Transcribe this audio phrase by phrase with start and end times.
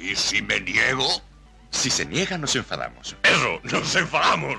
[0.00, 1.06] ¿Y si me niego?
[1.70, 3.16] Si se niega, nos enfadamos.
[3.22, 4.56] Eso, nos enfadamos.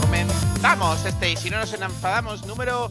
[0.00, 2.90] Comenzamos este y si no nos enfadamos número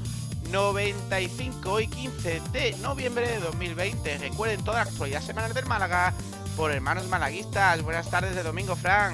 [0.52, 4.18] 95 y 15 de noviembre de 2020.
[4.20, 6.14] Recuerden toda la actualidad semanal del Málaga
[6.56, 7.82] por hermanos malaguistas.
[7.82, 9.14] Buenas tardes de domingo, Fran.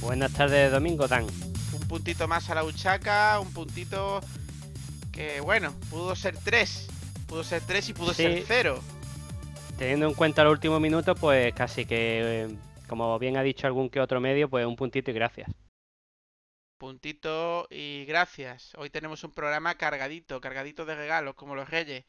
[0.00, 1.26] Buenas tardes de domingo, Dan.
[1.72, 4.20] Un puntito más a la Uchaca, un puntito
[5.12, 6.88] que, bueno, pudo ser 3.
[7.26, 8.22] Pudo ser 3 y pudo Sí.
[8.22, 8.80] ser 0.
[9.78, 12.56] Teniendo en cuenta los últimos minutos, pues casi que, eh,
[12.88, 15.50] como bien ha dicho algún que otro medio, pues un puntito y gracias.
[16.78, 18.72] Puntito y gracias.
[18.76, 22.04] Hoy tenemos un programa cargadito, cargadito de regalos, como los reyes.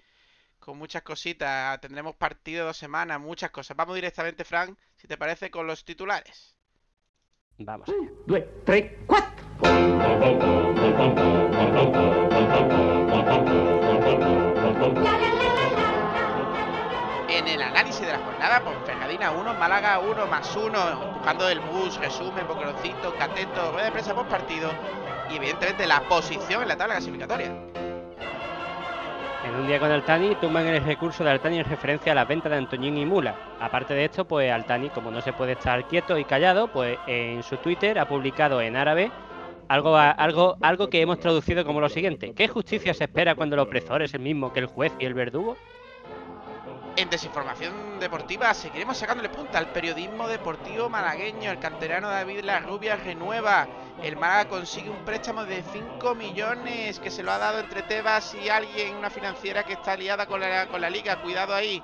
[0.62, 1.82] Con muchas cositas.
[1.82, 3.76] Tendremos partido dos semanas, muchas cosas.
[3.76, 6.56] Vamos directamente, Frank, si te parece, con los titulares.
[7.58, 7.90] Vamos.
[8.28, 9.42] due, tre, quattro.
[17.28, 21.98] En el análisis de la jornada, Ponferradina 1, Málaga 1 más 1, empujando el bus,
[21.98, 24.72] resumen, boquerocito, cateto, rueda de prensa post partido
[25.32, 27.52] y evidentemente la posición en la tabla clasificatoria.
[29.44, 32.48] En un día con Altani, tumban el recurso de Altani en referencia a la venta
[32.48, 33.36] de Antoñín y Mula.
[33.60, 37.42] Aparte de esto, pues Altani, como no se puede estar quieto y callado, pues en
[37.42, 39.12] su Twitter ha publicado en árabe
[39.68, 42.34] algo, algo, algo que hemos traducido como lo siguiente.
[42.36, 45.14] ¿Qué justicia se espera cuando el opresor es el mismo que el juez y el
[45.16, 45.58] verdugo?
[46.98, 51.52] En desinformación deportiva seguiremos sacándole punta al periodismo deportivo malagueño.
[51.52, 53.68] El canterano David La Rubia renueva.
[54.04, 58.36] El Málaga consigue un préstamo de 5 millones que se lo ha dado entre Tebas
[58.36, 61.22] y alguien, una financiera que está liada con la, con la liga.
[61.22, 61.82] Cuidado ahí.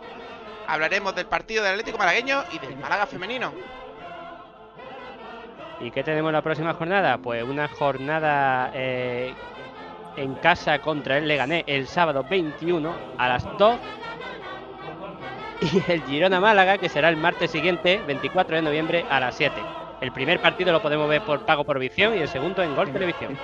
[0.67, 3.53] Hablaremos del partido del Atlético Malagueño y del Málaga femenino.
[5.80, 7.17] ¿Y qué tenemos la próxima jornada?
[7.19, 9.33] Pues una jornada eh,
[10.17, 13.80] en casa contra el Leganés el sábado 21 a las 2.
[15.61, 19.55] Y el Girona Málaga, que será el martes siguiente, 24 de noviembre, a las 7.
[20.01, 22.91] El primer partido lo podemos ver por pago por visión y el segundo en Gol
[22.91, 23.37] Televisión.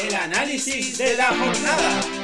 [0.00, 2.21] El análisis de la jornada.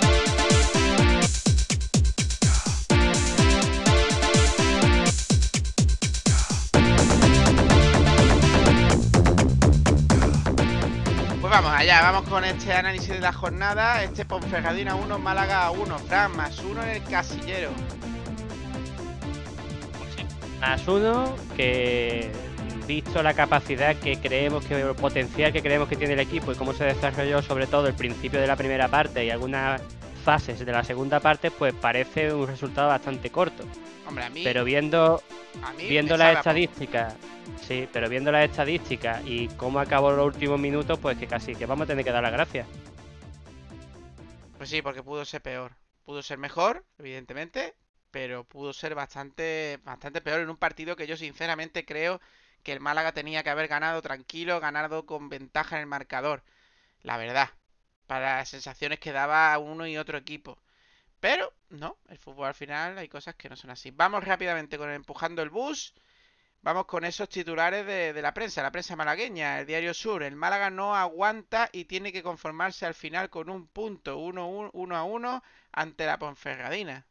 [11.49, 14.03] Pues vamos allá, vamos con este análisis de la jornada.
[14.03, 17.71] Este Ponferradina 1, Málaga 1, Fran más 1 en el casillero.
[20.61, 22.31] Más uno que,
[22.87, 26.55] visto la capacidad que creemos que, el potencial que creemos que tiene el equipo y
[26.55, 29.81] cómo se desarrolló sobre todo el principio de la primera parte y algunas
[30.29, 33.65] fases de la segunda parte, pues parece un resultado bastante corto.
[34.07, 34.45] Hombre, a mí.
[34.45, 35.23] Pero viendo
[35.63, 37.17] a mí viendo las estadísticas,
[37.67, 41.65] sí, pero viendo las estadísticas y cómo acabó los últimos minutos, pues que casi que
[41.65, 42.67] vamos a tener que dar las gracias.
[44.59, 45.73] Pues sí, porque pudo ser peor.
[46.05, 47.75] Pudo ser mejor, evidentemente,
[48.11, 52.21] pero pudo ser bastante, bastante peor en un partido que yo sinceramente creo
[52.63, 56.43] que el Málaga tenía que haber ganado tranquilo, ganado con ventaja en el marcador.
[57.03, 57.49] La verdad,
[58.09, 60.59] para las sensaciones que daba uno y otro equipo.
[61.21, 63.91] Pero no, el fútbol al final hay cosas que no son así.
[63.93, 65.95] Vamos rápidamente con el empujando el bus.
[66.63, 70.23] Vamos con esos titulares de, de la prensa, la prensa malagueña, el diario Sur.
[70.23, 74.97] El Málaga no aguanta y tiene que conformarse al final con un punto, 1 uno
[74.97, 75.43] a 1
[75.73, 77.07] ante la Ponferradina.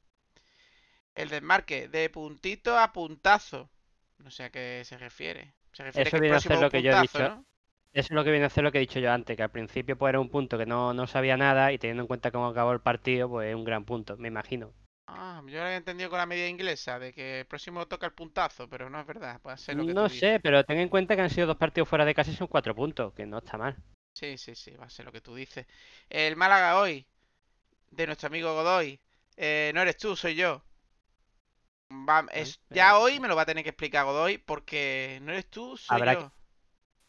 [1.15, 3.69] El desmarque de puntito a puntazo.
[4.17, 5.53] No sé a qué se refiere.
[5.73, 7.19] Se refiere Eso que viene a ser lo que yo he dicho.
[7.19, 7.45] ¿no?
[7.91, 9.51] Eso es lo que viene a ser lo que he dicho yo antes, que al
[9.51, 12.47] principio pues era un punto que no, no sabía nada y teniendo en cuenta cómo
[12.47, 14.73] acabó el partido, pues es un gran punto, me imagino.
[15.07, 18.13] Ah, yo lo había entendido con la medida inglesa, de que el próximo toca el
[18.13, 19.41] puntazo, pero no es verdad.
[19.41, 20.29] Puede ser lo que tú No dices.
[20.29, 22.47] sé, pero ten en cuenta que han sido dos partidos fuera de casa y son
[22.47, 23.77] cuatro puntos, que no está mal.
[24.13, 25.65] Sí, sí, sí, va a ser lo que tú dices.
[26.09, 27.05] El Málaga hoy,
[27.91, 28.99] de nuestro amigo Godoy,
[29.37, 30.63] eh, no eres tú, soy yo.
[32.09, 35.49] Va- es, ya hoy me lo va a tener que explicar Godoy, porque no eres
[35.49, 36.31] tú, soy Habrá yo.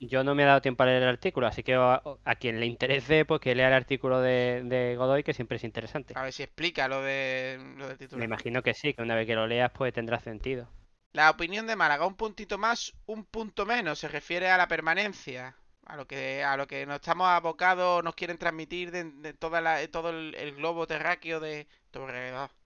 [0.00, 2.58] Yo no me he dado tiempo a leer el artículo, así que a, a quien
[2.60, 6.18] le interese, pues que lea el artículo de, de Godoy, que siempre es interesante.
[6.18, 8.26] A ver si explica lo de lo del Me titular.
[8.26, 10.68] imagino que sí, que una vez que lo leas, pues tendrá sentido.
[11.12, 15.54] La opinión de Málaga, un puntito más, un punto menos, se refiere a la permanencia,
[15.84, 19.60] a lo que a lo que nos estamos abocados, nos quieren transmitir de, de toda
[19.60, 21.66] la, de todo el, el globo terráqueo de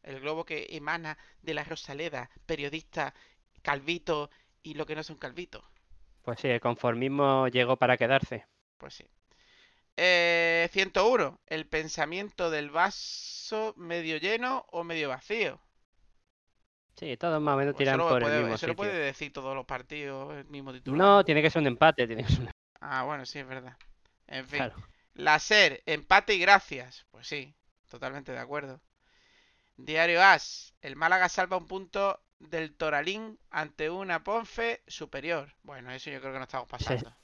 [0.03, 3.15] el globo que emana de la Rosaleda, periodista,
[3.63, 4.31] calvito
[4.63, 5.65] y lo que no son calvitos.
[6.23, 8.47] Pues sí, el conformismo llegó para quedarse.
[8.79, 9.07] Pues sí.
[9.97, 11.41] Eh, 101.
[11.47, 15.61] El pensamiento del vaso medio lleno o medio vacío.
[16.97, 19.33] Sí, todos más o menos Pues tiran por puede, el mismo eso lo puede decir
[19.33, 20.99] todos los partidos el mismo titular.
[20.99, 23.77] No, tiene que ser un empate, tiene que ser un Ah, bueno, sí, es verdad.
[24.27, 24.59] En fin.
[24.59, 24.75] Claro.
[25.15, 27.07] La SER, empate y gracias.
[27.11, 27.55] Pues sí,
[27.89, 28.81] totalmente de acuerdo.
[29.77, 35.55] Diario As, el Málaga salva un punto del Toralín ante una Ponfe superior.
[35.63, 37.15] Bueno, eso yo creo que no estamos pasando.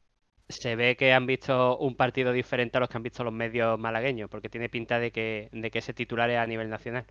[0.49, 3.79] Se ve que han visto un partido diferente a los que han visto los medios
[3.79, 7.05] malagueños, porque tiene pinta de que, de que ese titular es a nivel nacional.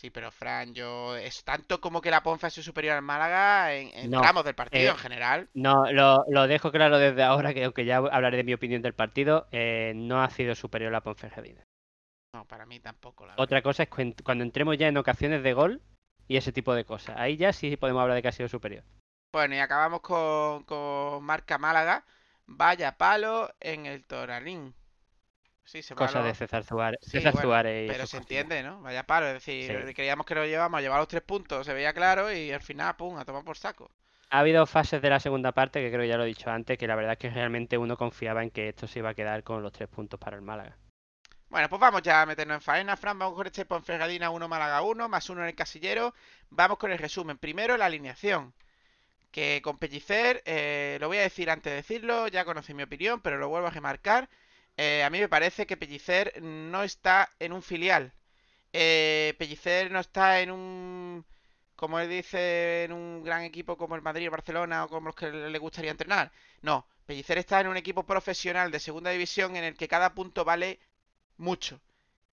[0.00, 3.72] Sí, pero Fran, yo es tanto como que la Ponfe ha sido superior al Málaga
[3.74, 5.48] en, en No, tramos del partido eh, en general.
[5.54, 8.94] No, lo, lo dejo claro desde ahora, que aunque ya hablaré de mi opinión del
[8.94, 11.62] partido, eh, no ha sido superior la Ponferradina.
[12.34, 13.44] No, para mí tampoco, la verdad.
[13.44, 15.82] Otra cosa es cuen- cuando entremos ya en ocasiones de gol
[16.32, 17.14] y ese tipo de cosas.
[17.18, 18.82] Ahí ya sí podemos hablar de que ha sido superior.
[19.34, 22.04] Bueno, y acabamos con, con marca Málaga.
[22.46, 24.74] Vaya palo en el Toralín.
[25.62, 27.00] Sí, se Cosa de César Suárez.
[27.02, 28.80] Sí, César bueno, Suárez Pero se entiende, ¿no?
[28.80, 29.94] Vaya palo, es decir, Sí.
[29.94, 32.96] creíamos que lo llevamos a llevar los tres puntos, se veía claro y al final,
[32.96, 33.90] pum, a tomar por saco.
[34.30, 36.78] Ha habido fases de la segunda parte que creo que ya lo he dicho antes,
[36.78, 39.44] que la verdad es que realmente uno confiaba en que esto se iba a quedar
[39.44, 40.78] con los tres puntos para el Málaga.
[41.52, 43.18] Bueno, pues vamos ya a meternos en faena, Fran.
[43.18, 46.14] Vamos con este Ponferradina 1, Málaga 1, más uno en el casillero.
[46.48, 47.36] Vamos con el resumen.
[47.36, 48.54] Primero, la alineación.
[49.30, 53.20] Que con Pellicer, eh, lo voy a decir antes de decirlo, ya conocéis mi opinión,
[53.20, 54.30] pero lo vuelvo a remarcar.
[54.78, 58.14] Eh, a mí me parece que Pellicer no está en un filial.
[58.72, 61.26] Eh, Pellicer no está en un,
[61.76, 65.16] como él dice, en un gran equipo como el Madrid, el Barcelona o como los
[65.16, 66.32] que le gustaría entrenar.
[66.62, 70.44] No, Pellicer está en un equipo profesional de segunda división en el que cada punto
[70.46, 70.80] vale
[71.42, 71.80] mucho.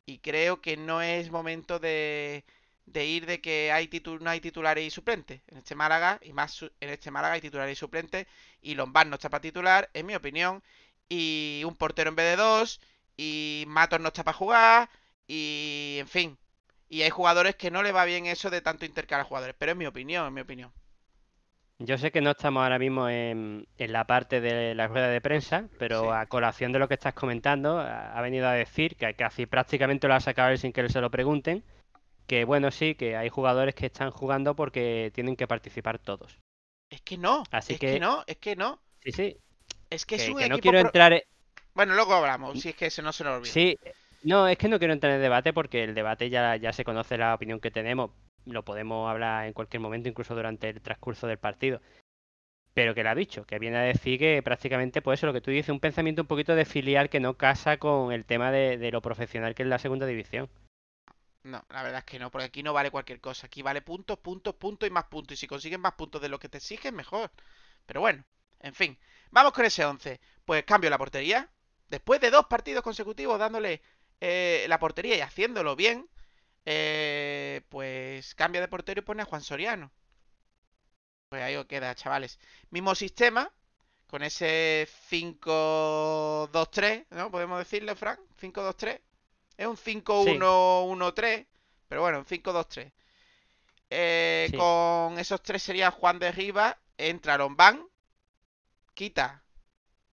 [0.06, 2.46] Y creo que no es momento de,
[2.86, 5.42] de ir de que hay titu- no hay titulares y suplentes.
[5.48, 8.28] En este Málaga, y más en este Málaga hay titulares y suplentes.
[8.62, 10.64] Y Lombard no está para titular, en mi opinión.
[11.10, 12.82] Y un portero en vez de dos.
[13.18, 14.90] Y Matos no está para jugar.
[15.28, 16.38] Y en fin.
[16.90, 19.56] Y hay jugadores que no le va bien eso de tanto intercalar jugadores.
[19.58, 20.74] Pero es mi opinión, es mi opinión.
[21.82, 25.22] Yo sé que no estamos ahora mismo en, en la parte de la rueda de
[25.22, 26.08] prensa, pero Sí.
[26.14, 30.14] a colación de lo que estás comentando, ha venido a decir que casi prácticamente lo
[30.14, 31.64] ha sacado él sin que se lo pregunten,
[32.28, 36.38] que bueno, sí, que hay jugadores que están jugando porque tienen que participar todos.
[36.90, 37.44] Es que no.
[37.52, 37.94] Así es que...
[37.94, 38.80] que- no, es que no.
[39.02, 39.38] Sí, sí,
[39.90, 41.22] Es que es que, un que no quiero pro- entrar en...
[41.74, 43.54] Bueno, luego hablamos, si es que eso no se nos olvida.
[43.54, 43.78] Sí,
[44.24, 47.18] no, es que no quiero entrar en debate porque el debate ya, ya se conoce
[47.18, 48.12] la opinión que tenemos,
[48.46, 51.82] lo podemos hablar en cualquier momento, incluso durante el transcurso del partido.
[52.74, 55.42] Pero que lo ha dicho, que viene a decir que prácticamente, pues eso, lo que
[55.42, 58.78] tú dices, un pensamiento un poquito de filial que no casa con el tema de,
[58.78, 60.50] de lo profesional que es la segunda división.
[61.44, 63.48] No, la verdad es que no, porque aquí no vale cualquier cosa.
[63.48, 65.34] Aquí vale puntos, puntos, puntos y más puntos.
[65.34, 67.32] Y si consigues más puntos de lo que te exigen, mejor.
[67.86, 68.24] Pero bueno,
[68.60, 68.98] en fin.
[69.32, 70.20] Vamos con ese 11.
[70.46, 71.50] Pues cambio la portería.
[71.88, 73.82] Después de dos partidos consecutivos dándole
[74.22, 76.08] eh, la portería y haciéndolo bien,
[76.66, 79.92] eh, pues cambia de portero y pone a Juan Soriano.
[81.30, 82.40] Pues ahí os queda, chavales.
[82.72, 83.52] Mismo sistema,
[84.08, 87.30] con ese 5-2-3, ¿no?
[87.32, 89.00] Podemos decirle, Frank, 5-2-3.
[89.58, 91.46] Es un 5-1-1-3,
[91.88, 92.92] pero bueno, un 5-2-3.
[93.92, 94.58] Eh, Sí.
[94.58, 97.88] Con esos tres sería Juan de Rivas, entra Lombán,
[98.94, 99.44] quita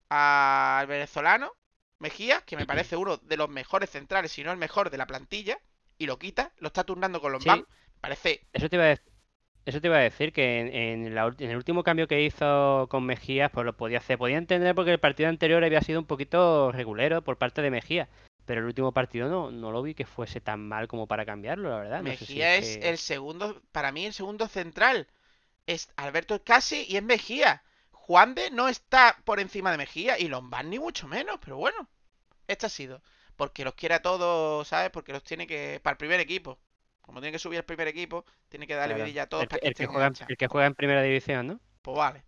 [0.09, 1.51] al venezolano,
[1.99, 5.07] Mejía, que me parece uno de los mejores centrales, si no el mejor de la
[5.07, 5.59] plantilla,
[5.97, 7.59] y lo quita, lo está turnando con Lombán.
[7.59, 7.65] Sí.
[8.01, 9.01] Parece Eso te iba a dec-
[9.65, 10.73] Eso te iba a decir que en,
[11.07, 14.17] en la en el último cambio que hizo con Mejías, pues lo podía hacer.
[14.17, 18.07] Podía entender porque el partido anterior había sido un poquito regulero por parte de Mejía.
[18.45, 21.69] Pero el último partido no, no lo vi que fuese tan mal como para cambiarlo,
[21.69, 22.01] la verdad.
[22.01, 25.07] No sé si Mejía es que- el segundo, para mí el segundo central.
[25.65, 27.61] Es Alberto Escasi y es Mejía.
[27.91, 31.89] Juan de no está por encima de Mejía y Lombán ni mucho menos, pero bueno,
[32.47, 33.01] este ha sido.
[33.37, 34.89] Porque los quiere a todos, ¿sabes?
[34.89, 35.79] Porque los tiene que.
[35.81, 36.59] Para el primer equipo.
[37.01, 39.05] Como tiene que subir al primer equipo, tiene que darle Claro.
[39.05, 41.59] vidilla a todos el, para que- juega, el que juega en primera división, ¿no?
[41.81, 42.23] Pues vale.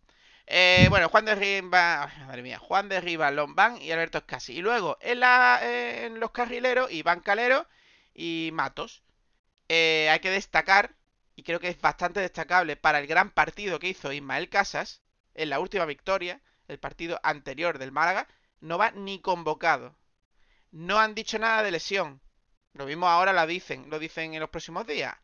[0.47, 4.53] Eh, bueno, Juan de Rivas, ay, madre mía, Juan de Rivas, Lombán y Alberto Escasi.
[4.55, 7.67] Y luego en, la, eh, en los carrileros, Iván Calero
[8.15, 9.03] y Matos.
[9.67, 10.95] Eh, hay que destacar,
[11.35, 15.01] y creo que es bastante destacable para el gran partido que hizo Ismael Casas
[15.35, 18.27] en la última victoria, el partido anterior del Málaga,
[18.61, 19.95] no va ni convocado.
[20.71, 22.21] No han dicho nada de lesión.
[22.73, 25.15] Lo mismo ahora la dicen, lo dicen en los próximos días.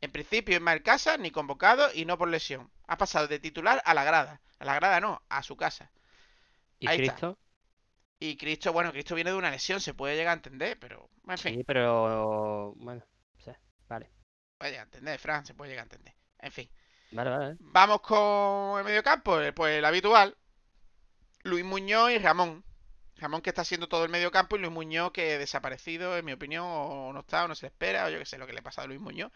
[0.00, 2.70] En principio, Ismael Casas ni convocado y no por lesión.
[2.86, 4.40] Ha pasado de titular a la grada.
[4.58, 5.90] A la grada no, a su casa.
[6.78, 7.12] Y Ahí está.
[7.14, 7.38] Cristo,
[8.18, 11.38] Y Cristo, bueno, Cristo viene de una lesión, se puede llegar a entender, pero en
[11.38, 13.04] fin, sí, pero bueno,
[13.38, 13.58] o sea,
[13.88, 14.10] vale.
[14.58, 16.14] puede llegar a entender, Fran, se puede llegar a entender.
[16.38, 16.70] En fin.
[17.10, 17.56] Vale, vale.
[17.60, 20.36] Vamos con el mediocampo, eh, pues el habitual.
[21.44, 22.64] Luis Muñoz y Ramón.
[23.22, 26.32] Ramón que está haciendo todo el medio campo y Luis Muñoz que desaparecido, en mi
[26.32, 28.52] opinión, o no está, o no se le espera, o yo que sé lo que
[28.52, 29.32] le ha pasado a Luis Muñoz.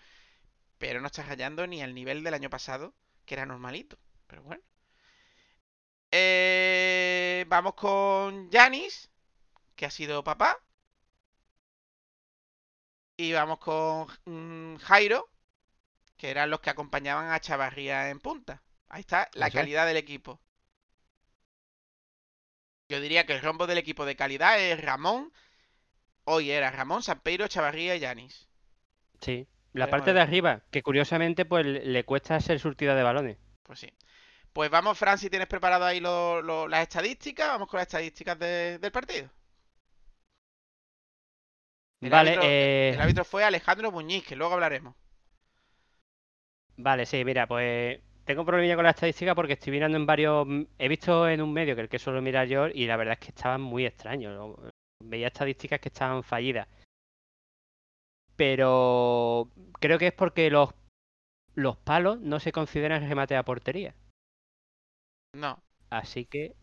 [0.79, 3.99] Pero no está rayando ni al nivel del año pasado, que era normalito.
[4.27, 4.63] Pero bueno.
[6.11, 9.11] Eh, vamos con Yanis,
[9.77, 10.59] que ha sido papá.
[13.17, 15.31] Y vamos con mm, Jairo,
[16.17, 18.63] que eran los que acompañaban a Chavarría en punta.
[18.89, 20.41] Ahí está la calidad del equipo.
[22.89, 25.33] Yo diría que el rombo del equipo de calidad es Ramón.
[26.25, 28.49] Hoy era Ramón, Sampeiro, Chavarría y Yanis.
[29.21, 29.47] Sí.
[29.75, 33.37] La parte de arriba, que curiosamente pues le cuesta ser surtida de balones.
[33.65, 33.93] Pues sí.
[34.53, 38.39] Pues vamos, Fran, si tienes preparado ahí lo- lo- las estadísticas, vamos con las estadísticas
[38.39, 39.31] de- del partido.
[42.01, 44.95] El Vale, árbitro, eh, el árbitro fue Alejandro Muñiz, que luego hablaremos.
[46.79, 50.47] Vale, sí, mira, pues tengo un problemilla con la estadística porque estoy mirando en varios.
[50.79, 53.21] He visto en un medio que el que suelo mirar yo y la verdad es
[53.21, 54.35] que estaban muy extraños.
[54.35, 54.71] ¿no?
[55.03, 56.69] Veía estadísticas que estaban fallidas.
[58.37, 60.71] Pero creo que es porque los,
[61.55, 63.95] los palos no se consideran remate a portería.
[65.35, 66.55] No, Así que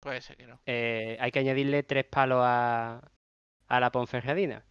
[0.00, 0.60] puede ser que no.
[0.66, 3.10] eh, hay que añadirle tres palos a,
[3.68, 4.64] a la Ponferradina.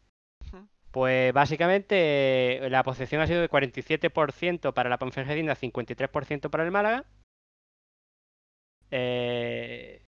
[0.96, 6.72] Pues básicamente eh, la posesión ha sido de 47% para la Ponferradina, 53% para el
[6.72, 7.04] Málaga.
[8.92, 10.06] Eh,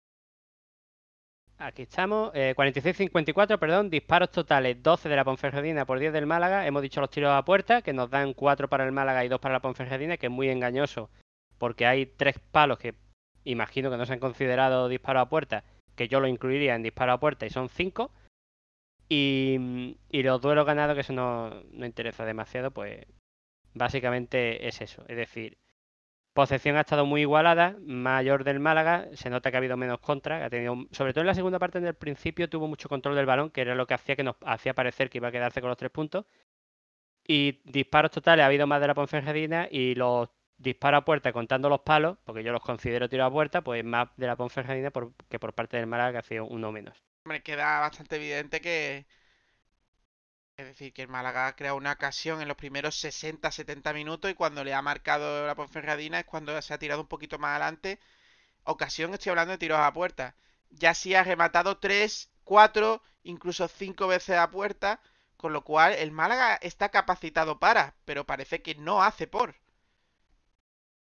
[1.60, 6.66] Aquí estamos, eh, 46-54, perdón, disparos totales, 12 de la Ponferradina por 10 del Málaga.
[6.66, 9.40] Hemos dicho los tiros a puerta, que nos dan 4 para el Málaga y 2
[9.40, 11.12] para la Ponferradina, que es muy engañoso,
[11.60, 12.96] porque hay tres palos que
[13.44, 15.64] imagino que no se han considerado disparos a puerta,
[15.96, 18.12] que yo lo incluiría en disparo a puerta y son 5.
[19.13, 23.06] Y, los duelos ganados, que eso no, no interesa demasiado, pues
[23.74, 25.03] básicamente es eso.
[25.10, 25.58] Es decir,
[26.34, 30.46] posesión ha estado muy igualada, mayor del Málaga, se nota que ha habido menos contra,
[30.46, 33.25] ha tenido, sobre todo en la segunda parte en el principio tuvo mucho control del
[33.25, 35.70] balón, que era lo que hacía que nos hacía parecer que iba a quedarse con
[35.70, 36.25] los tres puntos.
[37.27, 41.70] Y disparos totales ha habido más de la Ponferradina y los disparos a puerta contando
[41.70, 45.13] los palos, porque yo los considero tiros a puerta, pues más de la Ponferradina por-
[45.30, 47.03] que por parte del Málaga que ha sido uno menos.
[47.24, 49.06] Hombre, queda bastante evidente que.
[50.58, 54.34] Es decir, que el Málaga ha creado una ocasión en los primeros 60-70 minutos y
[54.36, 58.00] cuando le ha marcado la Ponferradina es cuando se ha tirado un poquito más adelante.
[58.63, 60.36] Ocasión, estoy hablando de tiros a puerta.
[60.70, 65.01] Ya sí ha rematado 3, 4, incluso 5 veces a puerta,
[65.38, 69.56] con lo cual el Málaga está capacitado para, pero parece que no hace por.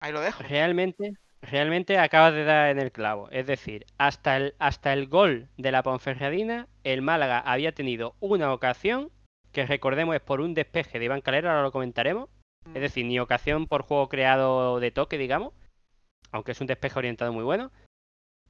[0.01, 0.43] Ahí lo dejo.
[0.43, 3.29] Realmente, realmente acabas de dar en el clavo.
[3.31, 8.53] Es decir, hasta el, hasta el gol de la Ponferradina, el Málaga había tenido una
[8.53, 9.11] ocasión,
[9.53, 12.29] que recordemos es por un despeje de Iván Calera, ahora lo comentaremos.
[12.75, 15.55] Es decir, ni ocasión por juego creado de toque, digamos,
[16.31, 17.73] aunque es un despeje orientado muy bueno,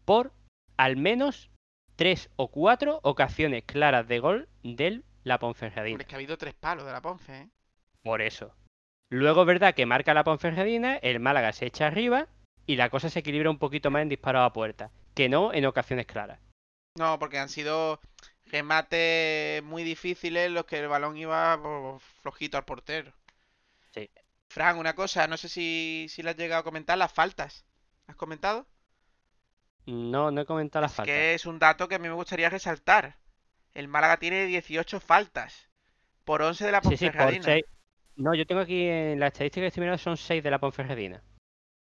[0.04, 0.32] por
[0.76, 1.50] al menos
[1.96, 6.00] tres o cuatro ocasiones claras de gol del la Ponferradina.
[6.00, 7.48] Es que ha habido tres palos de la Ponfe, ¿eh?
[8.02, 8.54] Por eso.
[9.10, 12.28] Luego verdad que marca la Ponferradina, el Málaga se echa arriba
[12.72, 15.66] y la cosa se equilibra un poquito más en disparos a puerta, que no en
[15.66, 16.38] ocasiones claras.
[16.94, 18.00] No, porque han sido
[18.46, 23.12] remates muy difíciles los que el balón iba pues, flojito al portero.
[23.94, 24.10] Sí.
[24.48, 27.64] Fran, una cosa, no sé si, si le has llegado a comentar las faltas.
[28.06, 28.66] ¿Has comentado?
[29.86, 31.04] No, no he comentado las Es faltas.
[31.04, 33.18] que es un dato que a mí me gustaría resaltar.
[33.74, 35.68] El Málaga tiene 18 faltas
[36.24, 37.42] por 11 de la Sí, sí, por Ponferradina.
[37.42, 37.64] seis.
[38.16, 41.22] No, yo tengo aquí en la estadística que estoy mirando son 6 de la Ponferradina.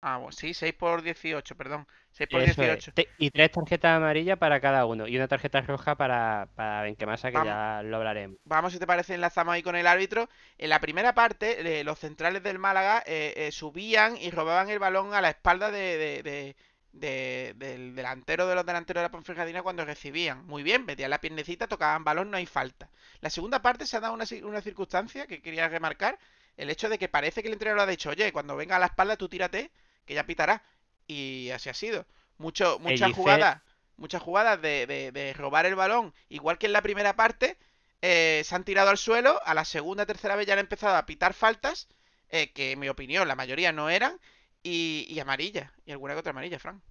[0.06, 1.86] Ah, bueno, sí, 6 por 18, perdón.
[2.10, 2.68] 6 por Eso es.
[2.68, 2.92] 18.
[2.92, 5.06] Te- Y tres tarjetas amarillas para cada uno.
[5.08, 7.48] Y una tarjeta roja para, para Benquemasa, que Vamos.
[7.50, 8.36] ya lo hablaremos.
[8.44, 10.28] Vamos, si te parece, enlazamos ahí con el árbitro.
[10.58, 14.78] En la primera parte, eh, los centrales del Málaga eh, eh, subían y robaban el
[14.78, 16.56] balón a la espalda de, de- de-
[16.92, 20.44] de- del delantero de los delanteros de la Ponferradina cuando recibían.
[20.46, 22.90] Muy bien, metían la piernecita, tocaban balón, no hay falta.
[23.20, 26.18] La segunda parte se ha dado una, una circunstancia que quería remarcar.
[26.58, 28.86] El hecho de que parece que el entrenador ha dicho, oye, cuando venga a la
[28.86, 29.72] espalda tú tírate,
[30.06, 30.62] que ya pitará.
[31.06, 32.06] Y así ha sido.
[32.38, 33.62] Mucho, muchas jugadas,
[33.96, 37.56] muchas jugadas de, de- de robar el balón, igual que en la primera parte,
[38.02, 41.06] eh, se han tirado al suelo, a la segunda, tercera vez ya han empezado a
[41.06, 41.88] pitar faltas,
[42.30, 44.18] eh, que en mi opinión la mayoría no eran,
[44.62, 46.82] y, y amarilla, y alguna que otra amarilla, Fran.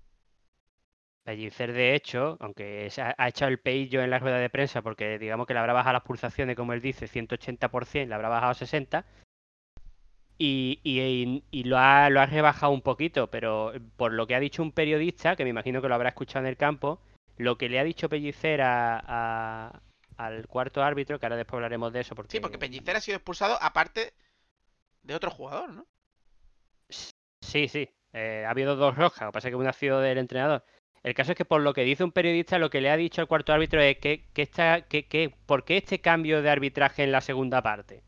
[1.24, 5.18] Pellicer, de hecho, aunque ha, ha echado el peillo en la rueda de prensa, porque
[5.18, 8.56] digamos que le habrá bajado las pulsaciones, como él dice, 180%, le habrá bajado a
[8.56, 9.06] 60%,
[10.38, 14.40] y, y- y lo, ha, lo ha rebajado un poquito, pero por lo que ha
[14.40, 17.00] dicho un periodista, que me imagino que lo habrá escuchado en el campo,
[17.38, 19.82] lo que le ha dicho Pellicer a- a-
[20.18, 23.18] al cuarto árbitro, que ahora después hablaremos de eso, porque Sí, porque Pellicer ha sido
[23.18, 24.14] expulsado aparte
[25.04, 25.86] de otro jugador, ¿no?
[27.42, 27.90] Sí, sí.
[28.14, 30.64] eh, ha habido dos rojas, lo que pasa es que una ha sido del entrenador.
[31.02, 33.22] El caso es que por lo que dice un periodista, lo que le ha dicho
[33.22, 37.04] al cuarto árbitro es que, que, esta, que, que ¿por qué este cambio de arbitraje
[37.04, 38.04] en la segunda parte?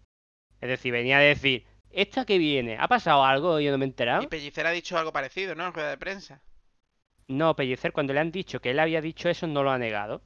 [0.62, 1.66] Es decir, venía a decir,
[1.96, 2.78] ¿esta que viene?
[2.80, 4.24] ¿Ha pasado algo yo no me he enterado?
[4.24, 5.66] Y Pellicer ha dicho algo parecido, ¿no?
[5.68, 6.42] En rueda de prensa.
[7.28, 10.22] No, Pellicer, cuando le han dicho que él había dicho eso, no lo ha negado.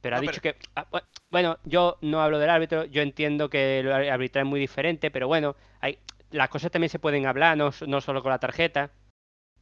[0.00, 0.56] Pero ha dicho que.
[0.76, 4.50] ah, bu- Bueno, yo no hablo del árbitro, yo entiendo que el ar- arbitrar es
[4.50, 5.98] muy diferente, pero bueno, hay,
[6.30, 8.90] las cosas también se pueden hablar, no, solo con la tarjeta.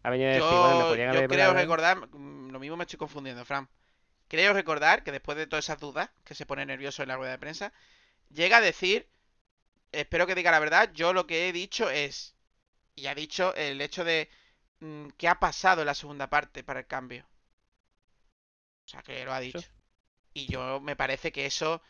[0.04, 1.54] Ha venido a decir, bueno, me Yo, podrían yo haber creo hablado.
[1.54, 3.68] recordar, mm, lo mismo me estoy confundiendo, Fran.
[4.28, 7.32] Creo recordar que después de todas esas dudas, que se pone nervioso en la rueda
[7.32, 7.72] de prensa,
[8.30, 9.08] llega a decir,
[9.92, 12.34] espero que diga la verdad, yo lo que he dicho es,
[12.96, 14.30] y ha dicho el hecho de
[14.80, 17.26] mm, qué ha pasado en la segunda parte para el cambio.
[18.86, 19.68] O sea, que lo ha dicho.
[20.34, 21.82] Y yo me parece que eso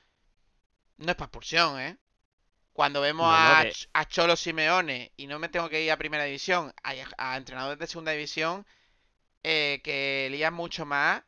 [0.98, 1.98] no es para expulsión, ¿eh?
[2.74, 5.98] Cuando vemos No, no, a, a Cholo Simeone y no me tengo que ir a
[5.98, 8.66] primera división, a, a entrenadores de segunda división
[9.44, 11.22] eh, que lían mucho más,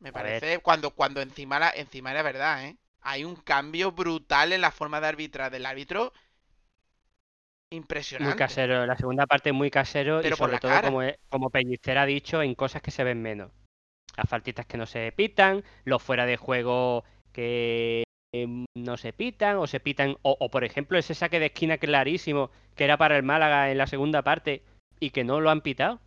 [0.00, 0.44] me A ver.
[0.44, 2.78] parece, cuando, cuando encima, la, encima era verdad, ¿eh?
[3.02, 6.12] Hay un cambio brutal en la forma de arbitrar del árbitro.
[7.72, 8.32] Impresionante.
[8.32, 10.88] Muy casero, la segunda parte muy casero Pero y sobre todo, cara.
[10.88, 13.52] como, e- como Pellicer ha dicho, en cosas que se ven menos.
[14.16, 18.02] Las faltitas que no se pitan, los fuera de juego que
[18.32, 21.78] em, no se pitan o se pitan, o, o, por ejemplo ese saque de esquina
[21.78, 24.62] clarísimo que era para el Málaga en la segunda parte
[24.98, 26.00] y que no lo han pitado.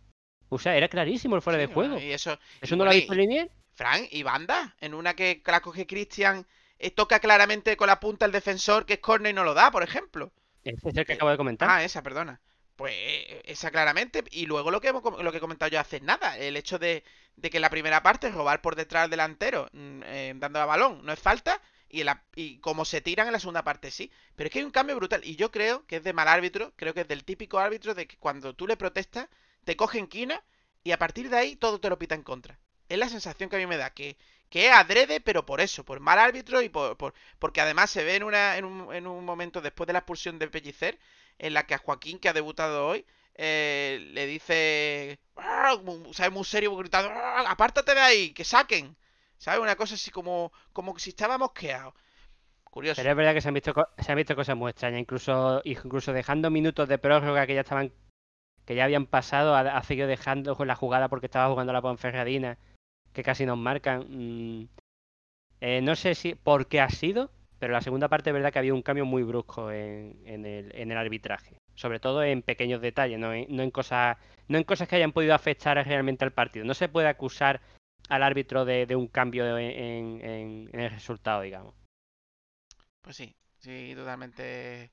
[0.50, 1.98] O sea, era clarísimo el fuera Sí, de juego.
[1.98, 3.50] y eso, ¿Eso y no lo ha visto Linier?
[3.74, 6.46] Fran, y banda, en una que la coge Cristian, eh,
[6.90, 9.82] toca claramente con la punta el defensor, que es córner y no lo da, por
[9.82, 10.32] ejemplo.
[10.62, 11.72] Ese es el que Eh, acabo de comentar.
[11.72, 12.40] Ah, esa, perdona.
[12.76, 14.24] Pues eh, esa claramente.
[14.30, 16.38] Y luego lo que, hemos lo que he comentado yo hace nada.
[16.38, 17.04] El hecho de,
[17.36, 20.66] de que en la primera parte robar por detrás del delantero, mm, eh, dando a
[20.66, 21.60] balón, no es falta.
[21.88, 24.10] Y, en la- y como se tiran en la segunda parte, sí.
[24.36, 25.22] Pero es que hay un cambio brutal.
[25.24, 26.72] Y yo creo que es de mal árbitro.
[26.76, 29.28] Creo que es del típico árbitro de que cuando tú le protestas,
[29.64, 30.42] te coge en quina
[30.82, 32.58] y a partir de ahí todo te lo pita en contra.
[32.88, 33.90] Es la sensación que a mí me da.
[33.90, 34.16] Que,
[34.54, 38.14] que adrede, pero por eso, por mal árbitro y por, por- porque además se ve
[38.16, 40.98] en, una, en, un, en un momento después de la expulsión de Pellicer
[41.38, 45.74] en la que a Joaquín, que ha debutado hoy, eh, le dice, "Ah",
[46.12, 46.32] ¿sabes?
[46.32, 48.96] Muy serio, gritando, "Ah, apártate de ahí, que saquen.
[49.38, 49.60] ¿Sabes?
[49.60, 51.94] Una cosa así como, como si estaba mosqueado.
[52.64, 53.00] Curioso.
[53.00, 56.12] Pero es verdad que se han visto, se han visto cosas muy extrañas, incluso, incluso
[56.12, 57.92] dejando minutos de prórroga que ya estaban,
[58.66, 62.58] que ya habían pasado, ha, ha seguido dejando la jugada porque estaba jugando la Ponferradina,
[63.14, 64.06] que casi nos marcan.
[64.10, 64.68] Mm,
[65.60, 68.58] eh, no sé si por qué ha sido, pero la segunda parte es verdad que
[68.58, 72.82] había un cambio muy brusco en, en el, en el arbitraje, sobre todo en pequeños
[72.82, 76.32] detalles, no en, no en cosas, no en cosas que hayan podido afectar realmente al
[76.32, 76.66] partido.
[76.66, 77.62] No se puede acusar
[78.10, 81.74] al árbitro de, de un cambio en, el resultado, digamos.
[83.00, 84.90] Pues sí, sí, totalmente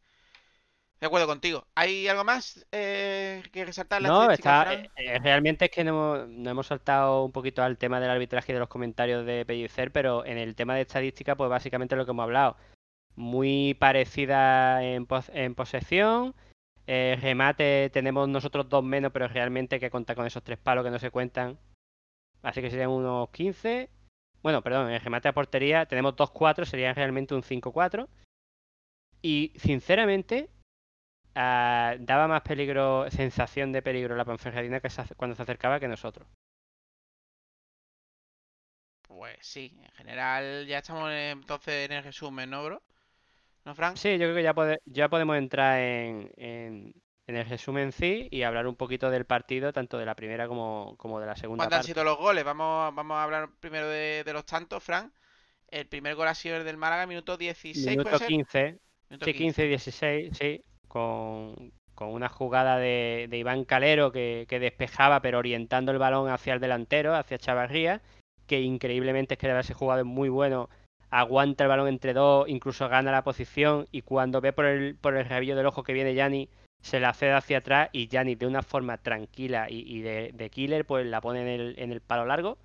[1.01, 1.65] de acuerdo contigo.
[1.75, 4.01] ¿Hay algo más eh, que resaltar?
[4.01, 7.63] la No, está, eh, eh, realmente es que no hemos, no hemos saltado un poquito
[7.63, 10.81] al tema del arbitraje y de los comentarios de Pellicer, pero en el tema de
[10.81, 12.55] estadística, pues básicamente lo que hemos hablado.
[13.15, 16.33] Muy parecida en, pos- en posesión.
[16.87, 20.83] eh, remate tenemos nosotros dos menos, pero realmente hay que contar con esos tres palos
[20.85, 21.57] que no se cuentan.
[22.43, 23.89] Así que serían unos 15.
[24.43, 28.07] Bueno, perdón, en remate a portería tenemos 2-4, serían realmente un 5-4.
[29.21, 30.49] Y sinceramente,
[31.35, 35.87] ah, daba más peligro, sensación de peligro la Ponferradina que se cuando se acercaba que
[35.87, 36.27] nosotros.
[39.03, 42.83] Pues sí, en general ya estamos entonces en el resumen, ¿no, bro?
[43.65, 44.01] ¿No, Fran?
[44.01, 46.93] Sí, yo creo que ya, pode- ya podemos entrar en, en-
[47.27, 50.47] en el resumen en sí y hablar un poquito del partido, tanto de la primera
[50.47, 52.43] como, como de la segunda ¿Cuántos han sido los goles?
[52.43, 55.13] Vamos, vamos a hablar primero de, de los tantos, Fran.
[55.69, 58.37] El primer gol ha sido el del Málaga, minuto 16, ¿puede Minuto ser?
[58.37, 64.11] 15, Minuto sí, 15 y 16, sí, con, con una jugada de, de Iván Calero
[64.11, 68.01] que, que despejaba, pero orientando el balón hacia el delantero, hacia Chavarría,
[68.45, 70.69] que increíblemente es que debe ser jugador muy bueno,
[71.09, 75.15] aguanta el balón entre dos, incluso gana la posición, y cuando ve por el, por
[75.15, 76.49] el rabillo del ojo que viene Yanni,
[76.81, 81.05] se la cede hacia atrás, y Yanni de una forma tranquila y, de, killer, pues
[81.05, 82.57] la pone en el, en el palo largo,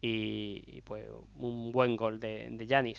[0.00, 2.96] y, pues un buen gol de, de.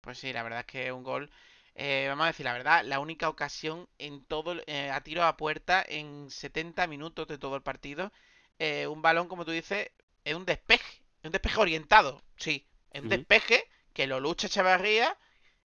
[0.00, 1.28] Pues sí, la verdad es que es un gol.
[1.74, 5.24] Eh, vamos a decir la verdad, la única ocasión en todo, el- eh, a tiro
[5.24, 8.12] a puerta en 70 minutos de todo el partido.
[8.58, 9.90] eh, un balón, como tú dices,
[10.24, 15.18] es un despeje, es un despeje orientado, sí, es un despeje que lo lucha Chavarría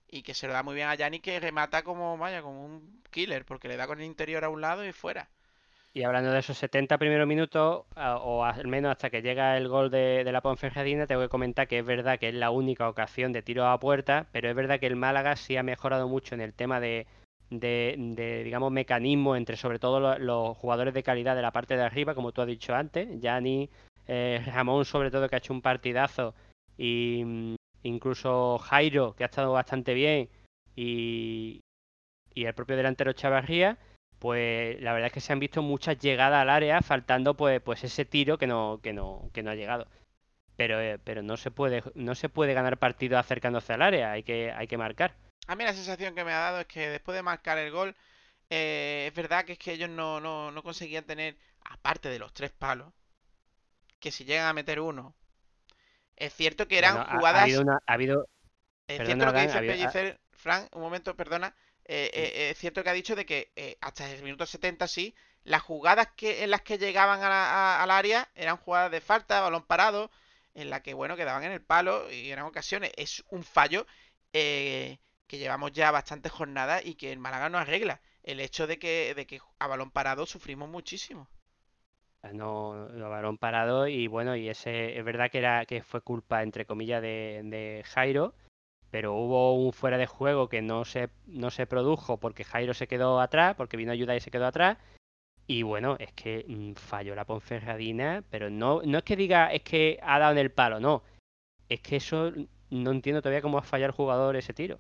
[0.08, 3.04] y que se lo da muy bien a Yanni que remata como, vaya, como un
[3.12, 5.30] killer, porque le da con el interior a un lado y fuera.
[5.98, 9.90] Y hablando de esos 70 primeros minutos, o al menos hasta que llega el gol
[9.90, 13.42] de, la Ponferradina, tengo que comentar que es verdad que es la única ocasión de
[13.42, 16.54] tiro a puerta, pero es verdad que el Málaga sí ha mejorado mucho en el
[16.54, 17.08] tema de,
[17.50, 22.14] digamos, mecanismo entre sobre todo lo- los, jugadores de calidad de la parte de arriba,
[22.14, 23.68] como tú has dicho antes, Yanni,
[24.08, 26.36] eh, Ramón sobre todo que ha hecho un partidazo
[26.78, 30.30] y mm, incluso Jairo que ha estado bastante bien
[30.76, 31.62] y,
[32.36, 33.80] y el propio delantero Chavarría,
[34.20, 37.84] pues la verdad es que se han visto muchas llegadas al área faltando pues, pues
[37.84, 39.88] ese tiro que no, que no, que no ha llegado.
[40.58, 44.24] Pero, eh, pero no se puede, no se puede ganar partido acercándose al área, hay
[44.24, 45.16] que, hay que marcar.
[45.48, 47.96] A mí la sensación que me ha dado es que después de marcar el gol,
[48.50, 52.34] eh, es verdad que es que ellos no, no, no conseguían tener, aparte de los
[52.34, 52.94] tres palos,
[54.00, 55.16] que si llegan a meter uno,
[56.18, 57.40] es cierto que eran Bueno, ha- jugadas...
[57.42, 58.28] Ha, habido una- ha habido
[58.88, 61.56] Es Perdona, cierto lo que dice Pellicer, Fran, un momento, perdona.
[61.88, 65.16] Eh, eh, es cierto que ha dicho de que eh, hasta el minuto 70 sí,
[65.44, 69.02] las jugadas que, en las que llegaban a la- a- al área eran jugadas de
[69.02, 70.12] falta, balón parado,
[70.56, 72.92] en la que, bueno, quedaban en el palo y eran ocasiones.
[72.98, 73.86] Es un fallo
[74.34, 78.02] eh, que llevamos ya bastantes jornadas y que el Málaga no arregla.
[78.24, 81.30] El hecho de que, de que a balón parado sufrimos muchísimo.
[82.34, 86.44] no, no balón parado y bueno, y ese es verdad que era que fue culpa
[86.44, 88.34] entre comillas de, de Jairo,
[88.92, 92.88] pero hubo un fuera de juego que no se no se produjo porque Jairo se
[92.88, 94.78] quedó atrás, porque vino a ayudar y se quedó atrás.
[95.48, 99.64] Y bueno, es que mm, falló la Ponferradina, pero no no es que diga es
[99.64, 101.04] que ha dado en el palo, no.
[101.70, 102.32] Es que eso
[102.70, 104.80] no entiendo todavía cómo ha fallado el jugador ese tiro.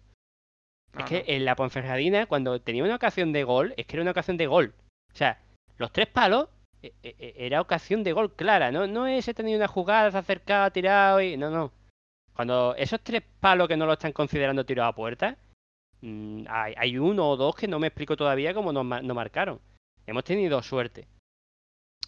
[0.98, 4.12] Es que en la Ponferradina, cuando tenía una ocasión de gol, es que era una
[4.12, 4.74] ocasión de gol.
[5.14, 5.40] O sea,
[5.78, 6.50] los tres palos
[6.82, 8.88] e- e- e- era ocasión de gol clara, ¿no?
[8.88, 11.38] No es he tenido una jugada, se ha acercado, ha tirado y.
[11.38, 11.72] No, no.
[12.38, 15.36] Cuando esos tres palos que no lo están considerando tiro a puerta,
[16.02, 19.60] mm, hay, uno o dos que no me explico todavía cómo no, ma- no marcaron.
[20.06, 21.08] Hemos tenido suerte.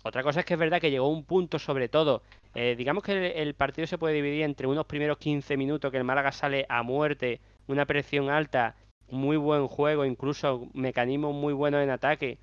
[0.04, 2.22] Otra cosa es que es verdad que llegó un punto, sobre todo.
[2.54, 5.98] eh, digamos que el, el partido se puede dividir entre unos primeros 15 minutos que
[5.98, 8.76] el Málaga sale a muerte, una presión alta,
[9.10, 12.38] muy buen juego, incluso mecanismos muy buenos en ataque.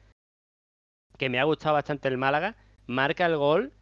[1.19, 2.57] Que me ha gustado bastante el Málaga.
[2.89, 3.73] Marca el gol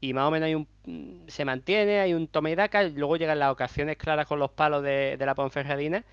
[0.00, 2.82] y más o menos hay un, se mantiene, hay un toma y daca.
[2.84, 6.04] Luego llegan las ocasiones claras con los palos de, de la Ponferradina.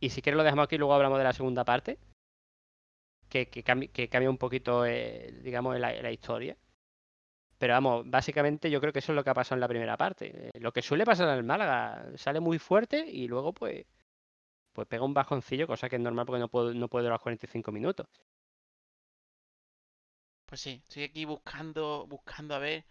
[0.00, 1.98] Y si quieres lo dejamos aquí y luego hablamos de la segunda parte.
[3.28, 6.56] Que, que, cambi- que cambia un poquito, eh, digamos, la, la historia.
[7.58, 9.96] Pero vamos, básicamente yo creo que eso es lo que ha pasado en la primera
[9.96, 10.48] parte.
[10.54, 13.84] Eh, lo que suele pasar en el Málaga, sale muy fuerte y luego pues
[14.74, 17.72] pues pega un bajoncillo, cosa que es normal porque no puedo, no puede durar 45
[17.72, 18.06] minutos.
[20.48, 22.84] Pues sí, estoy aquí buscando, buscando a ver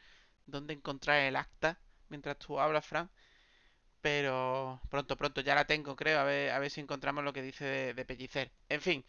[0.45, 3.09] dónde encontrar el acta mientras tú hablas, Fran.
[4.01, 6.19] Pero pronto, pronto ya la tengo, creo.
[6.19, 7.65] A ver, a ver si encontramos lo que dice
[7.95, 8.51] de, Pellicer.
[8.69, 9.05] En fin,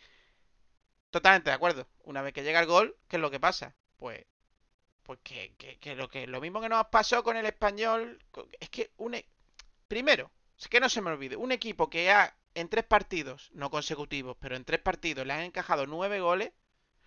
[1.11, 1.89] totalmente de acuerdo.
[2.05, 3.75] Una vez que llega el gol, ¿qué es lo que pasa?
[3.97, 4.25] Pues,
[5.05, 8.21] pues que, que- que lo que lo mismo que nos pasó con el español,
[8.61, 9.29] es que un e-
[9.89, 10.33] primero,
[10.71, 14.57] que no se me olvide, un equipo que ha en tres partidos, no consecutivos, pero
[14.57, 16.53] en tres partidos le han encajado nueve goles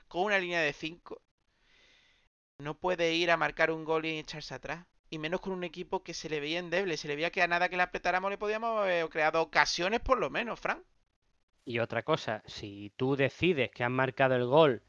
[0.10, 1.21] con una línea de cinco
[2.62, 4.86] no puede ir a marcar un gol y echarse atrás.
[5.10, 6.95] Y menos con un equipo que se le veía endeble.
[6.95, 10.19] Se le veía que a nada que le apretáramos le podíamos haber creado ocasiones por
[10.19, 10.84] lo menos, Fran.
[11.65, 14.82] Y otra cosa, si tú decides que has marcado el gol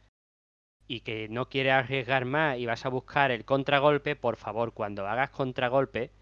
[0.87, 5.07] y que no quieres arriesgar más y vas a buscar el contragolpe, por favor, cuando
[5.07, 6.13] hagas contragolpe,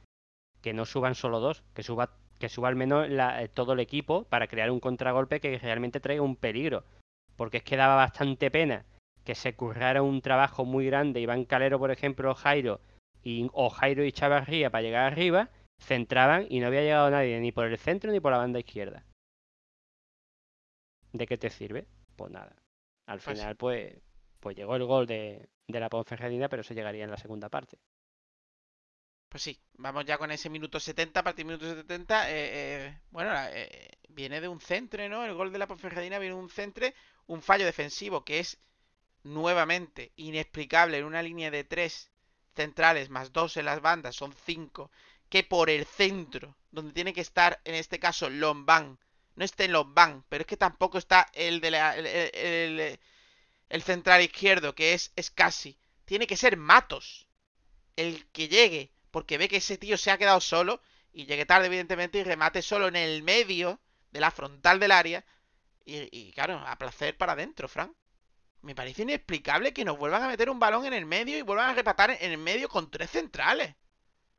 [0.63, 3.81] que no suban solo dos, que suba, que suba al menos la- eh, todo el
[3.81, 6.85] equipo para crear un contragolpe que realmente traiga un peligro.
[7.37, 8.85] Porque es que daba bastante pena
[9.25, 12.81] que se currara un trabajo muy grande, Iván Calero, por ejemplo, o Jairo,
[13.23, 17.53] y, o Jairo y Chavarría para llegar arriba, centraban y no había llegado nadie ni
[17.53, 19.05] por el centro ni por la banda izquierda.
[21.13, 21.87] ¿De qué te sirve?
[22.17, 22.55] Pues nada.
[23.07, 24.01] Al Pues- final, pues,
[24.39, 27.79] pues llegó el gol de, de la Ponferradina, pero eso llegaría en la segunda parte.
[29.29, 33.01] Pues sí, vamos ya con ese minuto 70, a partir del minuto 70, eh, eh,
[33.11, 35.25] bueno, eh, viene de un centre, ¿no?
[35.25, 36.95] El gol de la Ponferradina viene de un centre,
[37.27, 38.59] un fallo defensivo que es
[39.25, 42.11] nuevamente inexplicable en una línea de tres
[42.57, 44.91] centrales más dos en las bandas, son cinco,
[45.29, 48.99] que por el centro, donde tiene que estar en este caso Lombán,
[49.37, 54.23] no está en Lombán, pero es que tampoco está el de la, el, el- central
[54.23, 57.27] izquierdo, que es Scassi, tiene que ser Matos
[57.97, 61.67] el que llegue, porque ve que ese tío se ha quedado solo y llegue tarde,
[61.67, 63.81] evidentemente, y remate solo en el medio
[64.13, 65.25] de la frontal del área.
[65.85, 67.95] Y, y, claro, a placer para adentro, Fran.
[68.63, 71.71] Me parece inexplicable que nos vuelvan a meter un balón en el medio y vuelvan
[71.71, 73.75] a repatar en el medio con tres centrales.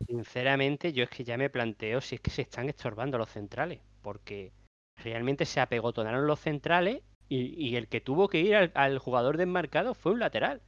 [0.08, 3.80] Sinceramente, yo es que ya me planteo si es que se están estorbando los centrales,
[4.02, 4.52] porque
[4.98, 10.12] realmente se apegotonaron los centrales y, el que tuvo que ir al, jugador desmarcado fue
[10.12, 10.62] un lateral.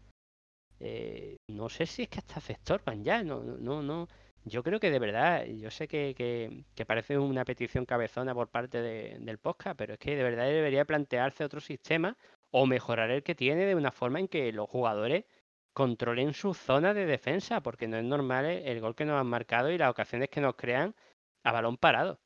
[0.79, 4.07] Eh, no sé si es que hasta se estorban ya, no, no, no.
[4.45, 8.81] Yo creo que de verdad, yo sé que, que- parece una petición cabezona por parte
[8.81, 12.15] de- del podcast, pero es que de verdad debería plantearse otro sistema
[12.55, 15.25] o mejorar el que tiene de una forma en que los jugadores
[15.73, 19.25] controlen su zona de defensa, porque no es normal el, el gol que nos han
[19.27, 20.95] marcado y las ocasiones que nos crean
[21.43, 22.19] a balón parado.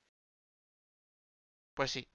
[1.73, 2.07] Pues sí.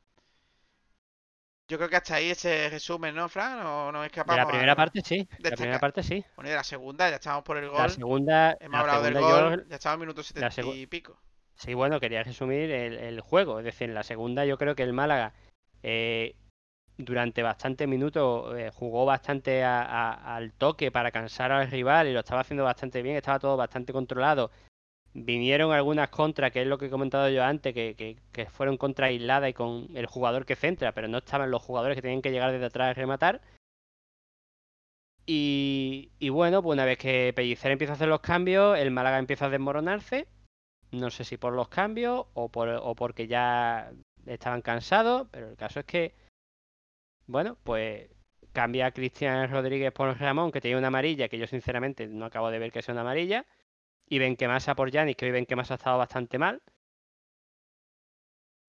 [1.68, 3.64] Yo creo que hasta ahí ese resumen, ¿no, Fran?
[3.64, 4.36] ¿O De escapamos?
[4.36, 6.22] la a primera parte sí, de la primera parte sí.
[6.36, 7.90] Bueno, y de la segunda, ya estamos por el La gol.
[7.90, 11.18] segunda, Hemos la hablado del yo- gol, ya estamos en minuto setenta segu- y pico.
[11.54, 13.58] Sí, bueno, quería resumir el, el juego.
[13.58, 15.32] Es decir, en la segunda yo creo que el Málaga
[15.82, 16.34] eh,
[17.04, 22.12] durante bastantes minutos eh, jugó bastante a- a- al toque para cansar al rival y
[22.12, 24.50] lo estaba haciendo bastante bien, estaba todo bastante controlado.
[25.14, 27.94] Vinieron algunas contras, que es lo que he comentado yo antes, que,
[28.32, 31.96] que, fueron contra aisladas y con el jugador que centra, pero no estaban los jugadores
[31.96, 33.42] que tenían que llegar desde atrás a rematar.
[35.26, 39.18] Y, y bueno, pues una vez que Pellicer empieza a hacer los cambios, el Málaga
[39.18, 40.26] empieza a desmoronarse.
[40.92, 43.92] No sé si por los cambios o, por, o porque ya
[44.26, 46.14] estaban cansados, pero el caso es que,
[47.32, 48.10] bueno, pues
[48.52, 52.50] cambia a Cristian Rodríguez por Ramón, que tenía una amarilla, que yo sinceramente no acabo
[52.50, 53.46] de ver que sea una amarilla,
[54.08, 56.62] y Benquemasa por Yanis, que hoy Benquemasa ha estado bastante mal.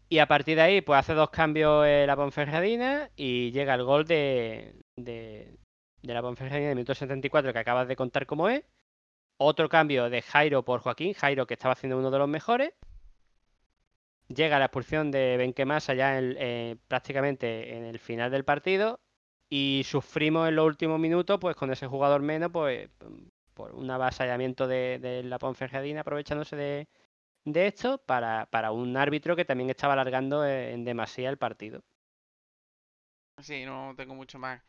[0.09, 4.05] Y a partir de ahí, pues hace dos cambios la Ponferradina y llega el gol
[4.05, 5.57] de, de,
[6.01, 8.63] de la Ponferradina de minuto 74 que acabas de contar cómo es.
[9.37, 12.73] Otro cambio de Jairo por Joaquín, Jairo que estaba haciendo uno de los mejores.
[14.35, 18.99] Llega la expulsión de Benquemasa ya en- eh, prácticamente en el final del partido.
[19.49, 22.89] Y sufrimos en los últimos minutos, pues con ese jugador menos, pues
[23.53, 26.87] por un avasallamiento de, la Ponferradina aprovechándose de,
[27.45, 31.83] de esto para, para un árbitro que también estaba alargando eh, en demasía el partido.
[33.41, 34.61] Sí, no tengo mucho más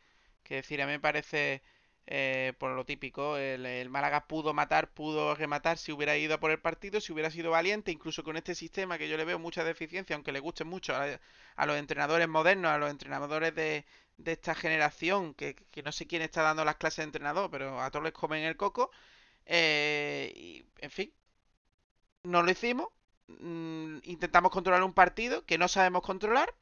[0.43, 0.81] que decir.
[0.81, 1.61] A mí me parece,
[2.07, 6.39] eh, por lo típico, el, el Málaga pudo matar, pudo rematar si hubiera ido a
[6.39, 9.39] por el partido, si hubiera sido valiente, incluso con este sistema que yo le veo
[9.39, 11.19] mucha deficiencia, aunque le guste mucho a,
[11.55, 13.85] a los entrenadores modernos, a los entrenadores de,
[14.17, 17.81] de esta generación, que, que no sé quién está dando las clases de entrenador, pero
[17.81, 18.91] a todos les comen el coco.
[19.45, 21.13] eh, y, en fin,
[22.23, 22.87] no lo hicimos.
[23.27, 26.53] mm, intentamos controlar un partido que no sabemos controlar.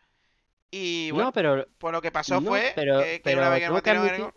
[0.71, 3.49] Y bueno, no, pero pues lo que pasó no, fue pero- que, que pero una
[3.49, 4.33] vez que metieron el gol-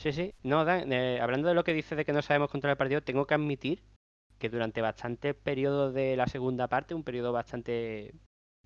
[0.00, 0.34] Sí, sí.
[0.42, 3.02] No, Dan, eh, hablando de lo que dices de que no sabemos controlar el partido,
[3.02, 3.82] tengo que admitir
[4.38, 8.14] que durante bastantes periodos de la segunda parte, un periodo bastante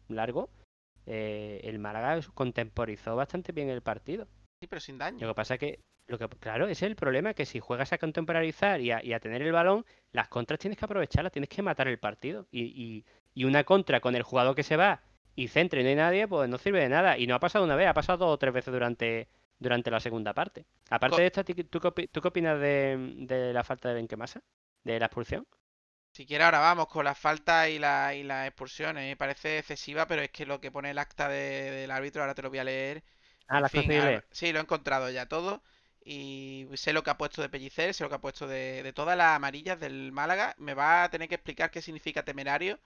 [0.09, 0.51] largo,
[1.07, 4.27] eh, el Málaga contemporizó bastante bien el partido.
[4.61, 5.27] Sí, pero sin daño.
[5.27, 7.93] Lo que pasa es que, lo que, claro, ese es el problema, que si juegas
[7.93, 11.49] a contemporizar y a, y a tener el balón, las contras tienes que aprovecharlas, tienes
[11.51, 12.47] que matar el partido.
[12.53, 15.03] Y, y- y una contra con el jugador que se va
[15.37, 17.19] y centra y no hay nadie, pues no sirve de nada.
[17.19, 20.01] Y no ha pasado una vez, ha pasado dos o tres veces durante, durante la
[20.01, 20.67] segunda parte.
[20.91, 23.95] Aparte Co- de esto, ¿tú, qué opi- tú qué opinas de, de la falta de
[23.97, 24.43] Benquemasa?
[24.85, 25.47] ¿De la expulsión?
[26.13, 29.05] Si quieres ahora vamos con las faltas y, la, y las expulsiones.
[29.05, 32.35] Me parece excesiva, pero es que lo que pone el acta de- del árbitro, ahora
[32.35, 33.03] te lo voy a leer.
[33.49, 34.25] Ah, las fin, conseguí a- leer.
[34.31, 35.63] Sí, lo he encontrado ya todo.
[36.05, 38.93] Y sé lo que ha puesto de Pellicer, sé lo que ha puesto de, de
[38.93, 40.55] todas las amarillas del Málaga.
[40.59, 42.81] Me va a tener que explicar qué significa temerario.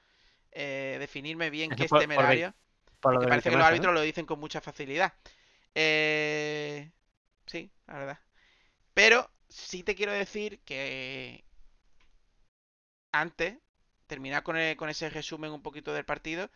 [0.52, 2.54] eh, definirme bien Eso qué es por- temerario.
[3.00, 5.14] Por lo Porque parece que los árbitros lo dicen con mucha facilidad.
[5.74, 6.90] Eh,
[7.46, 8.20] Sí, la verdad.
[8.94, 11.44] Pero sí te quiero decir que
[13.12, 13.58] antes,
[14.06, 16.50] terminar con, el- con ese resumen un poquito del partido,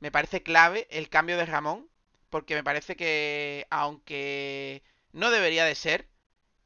[0.00, 1.88] me parece clave el cambio de Ramón,
[2.30, 6.08] porque me parece que, aunque no debería de ser,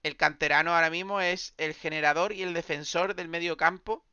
[0.05, 4.05] el canterano ahora mismo es el generador y el defensor del medio campo,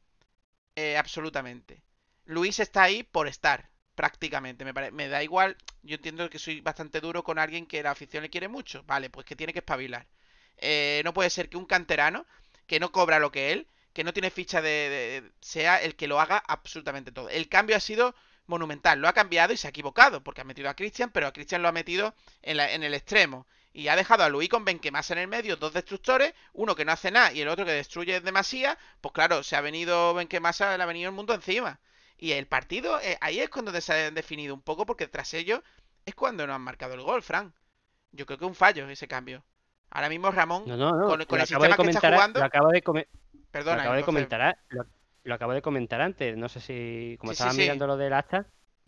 [0.75, 1.83] eh, absolutamente.
[2.25, 4.65] Luis está ahí por estar, prácticamente.
[4.65, 8.23] Me, me da igual, yo entiendo que soy bastante duro con alguien que la afición
[8.23, 10.07] le quiere mucho, vale, pues que tiene que espabilar.
[10.57, 12.25] Eh, no puede ser que un canterano,
[12.67, 16.19] que no cobra lo que él, que no tiene ficha de, sea el que lo
[16.19, 17.29] haga absolutamente todo.
[17.29, 18.15] El cambio ha sido
[18.47, 21.33] monumental, lo ha cambiado y se ha equivocado, porque ha metido a Christian, pero a
[21.33, 23.47] Christian lo ha metido en, la- en el extremo.
[23.73, 26.91] Y ha dejado a Luis con Benquemasa en el medio, dos destructores, uno que no
[26.93, 28.77] hace nada y el otro que destruye demasía.
[29.01, 31.79] Pues claro, se ha venido Benquemasa, le ha venido el mundo encima.
[32.17, 35.61] Y el partido, eh, ahí es cuando se ha definido un poco, porque tras ello
[36.05, 37.53] es cuando no han marcado el gol, Fran.
[38.11, 39.43] Yo creo que es un fallo ese cambio.
[39.89, 41.05] Ahora mismo Ramón, No, no, no.
[41.07, 43.07] con- el sistema que está jugando- lo acabo de come-
[43.53, 44.85] lo acabo de comentar, lo,
[45.23, 46.37] lo acabo de comentar antes.
[46.37, 47.61] No sé si, como Sí, estaba sí.
[47.61, 48.45] mirando lo del acta,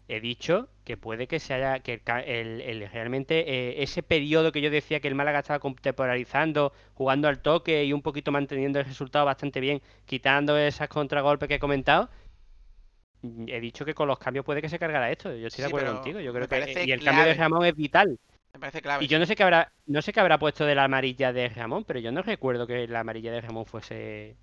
[0.09, 4.51] he dicho que puede que se haya, que el, el- el- realmente eh, ese periodo
[4.53, 8.79] que yo decía que el Málaga estaba contemporizando, jugando al toque y un poquito manteniendo
[8.79, 12.09] el resultado bastante bien, quitando esas contragolpes que he comentado.
[13.21, 15.29] He dicho que con los cambios puede que se cargara esto.
[15.35, 16.19] Yo estoy Sí, de acuerdo contigo.
[16.19, 17.33] Yo creo que y el cambio de.
[17.33, 18.19] Ramón es vital.
[18.53, 19.03] Me parece clave.
[19.05, 21.49] Y yo no sé qué habrá, no sé qué habrá puesto de la amarilla de
[21.49, 24.37] Ramón, pero yo no recuerdo que la amarilla de Ramón fuese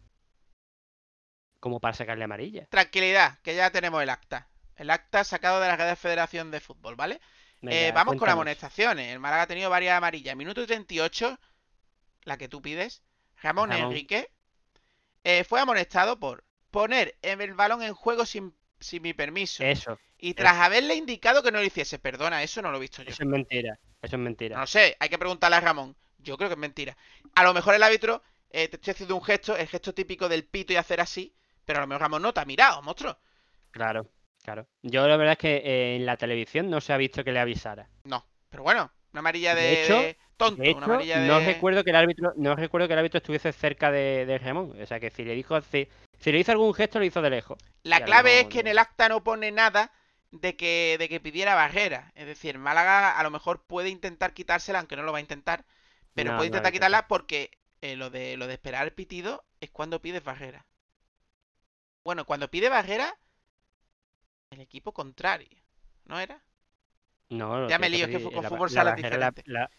[1.60, 2.68] como para sacarle amarilla.
[2.68, 4.48] Tranquilidad, que ya tenemos el acta.
[4.76, 7.20] El acta sacado de la Real Federación de Fútbol, ¿vale?
[7.62, 8.32] Venga, Eh, vamos con cuéntanos.
[8.32, 9.12] amonestaciones.
[9.12, 10.36] El Málaga ha tenido varias amarillas.
[10.36, 11.38] Minuto 38,
[12.24, 13.02] la que tú pides,
[13.42, 13.92] Ramón, Ramón.
[13.92, 14.30] Enrique,
[15.24, 19.62] eh, fue amonestado por poner el balón en juego sin, sin mi permiso.
[19.64, 21.98] Eso, y tras haberle indicado que no lo hiciese.
[21.98, 23.10] Perdona, eso no lo he visto yo.
[23.10, 23.78] eso es mentira.
[24.00, 24.56] Eso es mentira.
[24.58, 25.96] No sé, hay que preguntarle a Ramón.
[26.18, 26.96] Yo creo que es mentira.
[27.34, 30.44] A lo mejor el árbitro eh, te estoy haciendo un gesto, el gesto típico del
[30.44, 33.18] pito y hacer así, pero a lo mejor Ramón no te ha mirado, monstruo.
[33.70, 34.08] Claro,
[34.42, 34.66] claro.
[34.82, 37.40] Yo la verdad es que eh, en la televisión no se ha visto que le
[37.40, 37.88] avisara.
[38.04, 41.28] No, pero bueno, una amarilla de, De hecho- de tonto, De una hecho, amarilla de...
[41.28, 44.80] no recuerdo que el árbitro, no recuerdo que el árbitro estuviese cerca de, de Ramón.
[44.80, 47.30] O sea que si le dijo, si, si le hizo algún gesto, lo hizo de
[47.30, 47.58] lejos.
[47.82, 49.92] La Ya clave no- es que en el acta no pone nada
[50.32, 52.12] de que, de que pidiera barrera.
[52.14, 55.64] Es decir, Málaga a lo mejor puede intentar quitársela, aunque no lo va a intentar.
[56.14, 56.72] Pero No, puede intentar intenta.
[56.72, 57.50] quitarla porque
[57.82, 60.66] eh, lo, de, lo de esperar el pitido es cuando pides barrera.
[62.04, 63.16] Bueno, cuando pide barrera,
[64.50, 65.58] el equipo contrario.
[66.04, 66.40] ¿No era?
[67.30, 69.42] No, Ya me lío, es que pedir- fu- con la- fútbol la sala la- diferente.
[69.46, 69.70] la-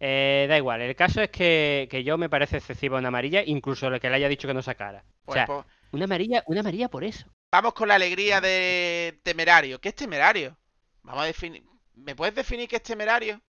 [0.00, 3.88] Eh, da igual, el caso es que, que yo me parece excesiva una amarilla, incluso
[3.90, 5.04] lo que le haya dicho que no sacara.
[5.26, 7.26] O Pues, sea, pues, una amarilla, una amarilla por eso.
[7.50, 9.80] vamos con la alegría de temerario.
[9.80, 10.56] ¿Qué es temerario?
[11.02, 11.64] Vamos a definir.
[11.94, 13.40] ¿Me puedes definir qué es temerario?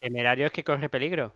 [0.00, 1.34] Temerario es que corre peligro.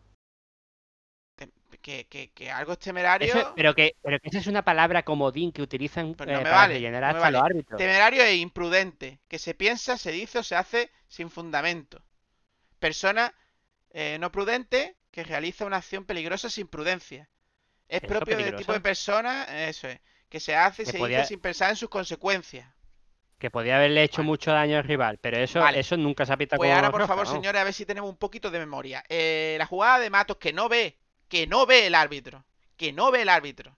[1.84, 3.26] Que, que- que algo es temerario.
[3.26, 6.42] Eso- pero que, pero que esa es una palabra comodín que utilizan Pues eh, no
[6.42, 7.42] me para vale, no me hasta los vale.
[7.42, 7.80] árbitros.
[7.80, 12.02] Temerario e imprudente, que se piensa, se dice o se hace sin fundamento.
[12.80, 13.34] Persona
[13.90, 17.28] eh, no prudente que realiza una acción peligrosa sin prudencia.
[17.88, 18.72] Es ¿Eso propio del tipo peligrosa?
[18.74, 19.98] de persona, eso es,
[20.28, 22.72] que se hace y se podía- dice sin pensar en sus consecuencias.
[23.38, 24.26] Que podía haberle hecho Vale.
[24.26, 25.80] mucho daño al rival, pero eso, Vale.
[25.80, 27.40] eso nunca se ha pitado Pues ahora, por roja, favor, vamos.
[27.40, 29.02] señores, a ver si tenemos un poquito de memoria.
[29.08, 30.98] Eh, la jugada de Matos que no ve,
[31.28, 32.44] que no ve el árbitro,
[32.76, 33.76] que no ve el árbitro,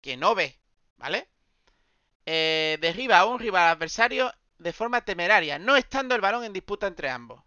[0.00, 0.58] que no ve,
[0.96, 1.28] ¿vale?
[2.26, 6.86] Eh, derriba a un rival adversario de forma temeraria, no estando el balón en disputa
[6.86, 7.42] entre ambos.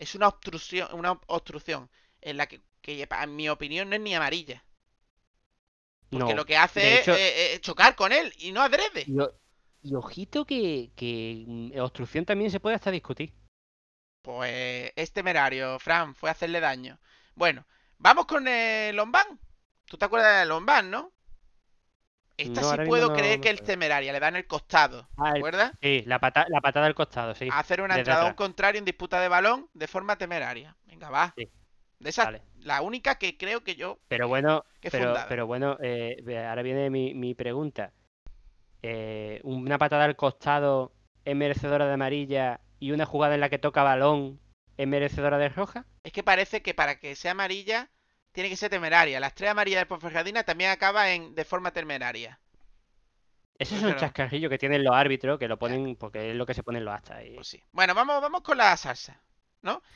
[0.00, 1.88] Es una obstrucción, una obstrucción
[2.20, 4.64] en la que, que, en mi opinión, no es ni amarilla.
[6.08, 6.36] Porque No.
[6.36, 9.06] lo que hace de es eh, chocar con él y no adrede.
[9.82, 13.32] Y, ojito que, que mm, obstrucción también se puede hasta discutir.
[14.22, 16.98] Pues es temerario, Fran, fue hacerle daño.
[17.34, 17.66] Bueno,
[17.98, 19.38] vamos con el Lombán.
[19.86, 21.12] ¿Tú te acuerdas del Lombán, no?
[22.42, 23.72] Esta No, sí puedo creer que es acuerdo.
[23.72, 25.72] temeraria, le dan el costado, ¿te Ah, el- acuerdas?
[25.82, 27.48] Sí, la, pata, la patada al costado, sí.
[27.52, 30.76] Hacer una entrada a un contrario en disputa de balón de forma temeraria.
[30.86, 31.34] Venga, va.
[31.36, 31.48] Sí.
[31.98, 32.42] De esa, Vale.
[32.60, 33.98] la única que creo que yo...
[34.08, 34.64] Pero bueno,
[35.28, 36.16] pero, bueno, eh,
[36.48, 37.92] ahora viene mi, mi pregunta.
[38.82, 40.92] Eh, ¿Una patada al costado
[41.24, 44.40] es merecedora de amarilla y una jugada en la que toca balón
[44.78, 45.84] es merecedora de roja?
[46.02, 47.90] Es que parece que para que sea amarilla
[48.32, 49.20] tiene que ser temeraria.
[49.20, 52.40] Las tres amarillas de Ponferradina también acaba en de forma temeraria.
[53.58, 56.54] Pues es un chascarrillo que tienen los árbitros, que lo ponen porque es lo que
[56.54, 57.22] se ponen los actas.
[57.26, 57.34] Y...
[57.34, 57.62] Pues sí.
[57.72, 59.20] Bueno, vamos, vamos con la salsa.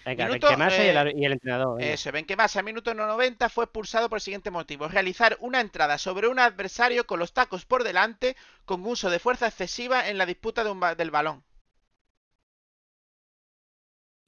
[0.04, 1.78] Venga, minuto, Benquemasa y, el, eh, y el entrenador.
[1.78, 1.92] venga.
[1.94, 4.86] Eso, ven que más, al minuto 90 fue expulsado por el siguiente motivo.
[4.88, 9.46] Realizar una entrada sobre un adversario con los tacos por delante con uso de fuerza
[9.46, 11.42] excesiva en la disputa de un ba- del balón.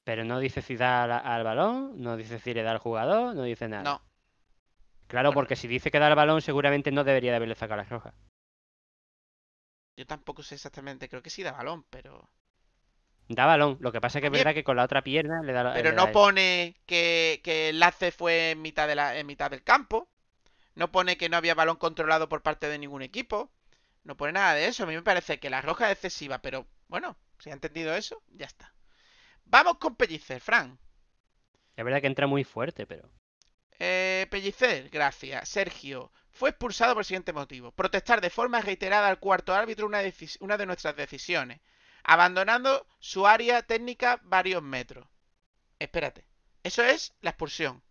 [0.07, 3.35] Pero no dice si da al, al balón, no dice si le da al jugador,
[3.37, 3.85] no dice nada.
[3.85, 4.03] No,
[5.09, 5.37] Claro, Bueno.
[5.37, 8.14] porque si dice que da al balón, seguramente no debería de haberle sacado la roja.
[9.97, 12.31] yo tampoco sé exactamente, creo que sí da balón, pero...
[13.29, 13.77] Da balón.
[13.81, 15.73] Lo que pasa es que es verdad que con la otra pierna le da la-
[15.75, 19.51] Pero da no pone que, que el enlace fue en mitad, de la, en mitad
[19.51, 20.09] del campo.
[20.77, 23.53] No pone que no había balón controlado por parte de ningún equipo.
[24.05, 24.85] No pone nada de eso.
[24.85, 28.23] A mí me parece que la roja es excesiva, pero bueno, si ha entendido eso,
[28.31, 28.75] ya está.
[29.46, 30.78] Vamos con Pellicer, Fran.
[31.76, 33.09] Es verdad que entra muy fuerte, pero.
[33.78, 35.48] Eh, Pellicer, gracias.
[35.48, 37.72] Sergio, fue expulsado por el siguiente motivo.
[37.72, 40.00] Protestar de forma reiterada al cuarto árbitro una,
[40.59, 41.61] de nuestras decisiones.
[42.04, 45.06] Abandonando su área técnica varios metros.
[45.78, 46.26] Espérate.
[46.62, 47.82] Eso es la expulsión.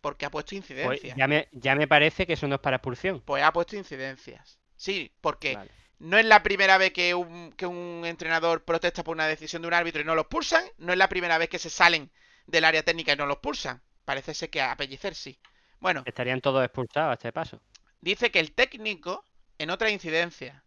[0.00, 1.16] Porque ha puesto Pues incidencias.
[1.16, 3.22] ya, me, ya me parece que eso no es para expulsión.
[3.22, 4.58] Pues ha puesto incidencias.
[4.76, 5.70] Sí, porque Vale.
[5.98, 9.68] No es la primera vez que un, que un entrenador protesta por una decisión de
[9.68, 10.64] un árbitro y no lo expulsan.
[10.78, 12.10] No es la primera vez que se salen
[12.46, 13.82] del área técnica y no lo expulsan.
[14.04, 15.38] Parece ser que a Pellicer sí.
[15.80, 17.60] Bueno, Estarían todos expulsados a este paso.
[18.00, 19.24] dice que el técnico,
[19.58, 20.64] en otra incidencia,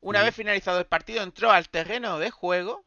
[0.00, 2.86] una vez finalizado el partido, entró al terreno de juego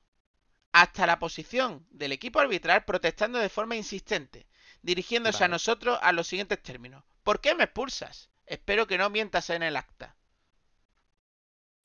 [0.71, 4.47] hasta la posición del equipo arbitral protestando de forma insistente,
[4.81, 7.03] dirigiéndose a nosotros a los siguientes términos.
[7.23, 8.31] ¿Por qué me expulsas?
[8.47, 10.15] Espero que no mientas en el acta.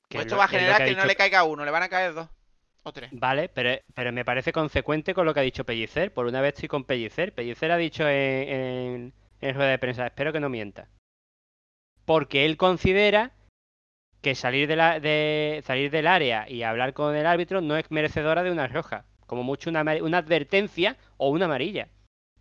[0.08, 1.88] Pues es esto lo- va a generar que, no le caiga uno, le van a
[1.88, 2.28] caer dos
[2.82, 3.10] o tres.
[3.12, 6.12] Vale, pero, pero me parece consecuente con lo que ha dicho Pellicer.
[6.12, 7.34] Por una vez estoy con Pellicer.
[7.34, 10.88] Pellicer ha dicho en, en, en rueda de prensa, espero que no mienta.
[12.04, 13.32] Porque él considera
[14.22, 17.90] que salir, de la, de, salir del área y hablar con el árbitro no es
[17.90, 19.04] merecedora de una roja.
[19.26, 21.88] Como mucho una, una advertencia o una amarilla.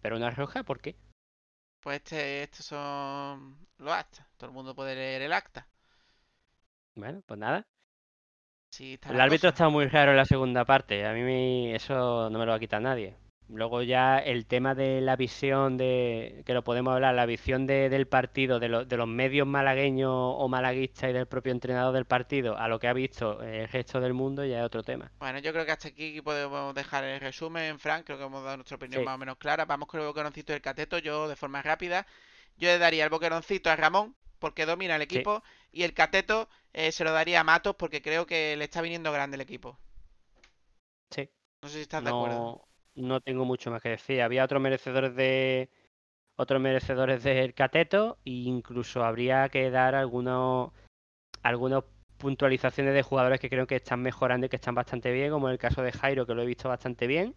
[0.02, 0.96] Pero una roja, ¿por qué?
[1.82, 4.26] Pues este, estos son los actas.
[4.38, 5.68] Todo el mundo puede leer el acta.
[6.98, 7.66] Bueno, pues nada.
[8.72, 11.06] Sí, El árbitro está muy raro en la segunda parte.
[11.06, 13.16] A mí me- eso no me lo va a quitar nadie.
[13.50, 17.88] Luego ya el tema de la visión de, que lo podemos hablar, la visión de-
[17.90, 22.04] del partido, de, lo- de los medios malagueños o malaguistas y del propio entrenador del
[22.06, 25.10] partido a lo que ha visto el resto del mundo ya es otro tema.
[25.20, 28.06] Bueno, yo creo que hasta aquí podemos dejar el resumen, Frank.
[28.06, 29.06] Creo que hemos dado nuestra opinión Sí.
[29.06, 29.64] más o menos clara.
[29.66, 30.98] Vamos con el boqueroncito del cateto.
[30.98, 32.06] Yo, de forma rápida,
[32.58, 35.06] yo le daría el boqueroncito a Ramón porque domina el Sí.
[35.16, 35.44] equipo.
[35.72, 39.12] Y el cateto eh, se lo daría a Matos porque creo que le está viniendo
[39.12, 39.78] grande el equipo.
[41.12, 41.30] Sí.
[41.62, 42.68] No sé si estás de acuerdo.
[42.96, 44.22] No, tengo mucho más que decir.
[44.22, 45.70] Había otros merecedores de
[46.36, 50.72] otros merecedores del cateto e incluso habría que dar algunos
[51.42, 51.84] algunas
[52.18, 55.58] puntualizaciones de jugadores que creo que están mejorando y que están bastante bien, como el
[55.60, 57.36] caso de Jairo, que lo he visto bastante bien.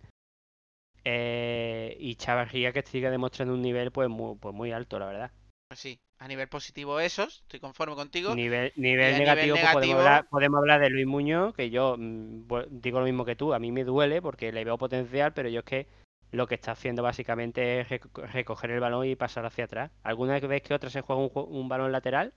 [1.04, 5.30] Eh, y Chavarría que sigue demostrando un nivel pues muy, pues muy alto, la verdad.
[5.68, 8.34] Pues sí, a nivel positivo esos, estoy conforme contigo.
[8.34, 13.00] Nivel, nivel negativo, pues podemos hablar, podemos hablar de Luis Muñoz, que yo mm, digo
[13.00, 15.64] lo mismo que tú, a mí me duele porque le veo potencial, pero yo es
[15.64, 15.86] que
[16.30, 19.90] lo que está haciendo básicamente es reco- recoger el balón y pasar hacia atrás.
[20.02, 22.34] Alguna vez que otra se juega un, un balón lateral,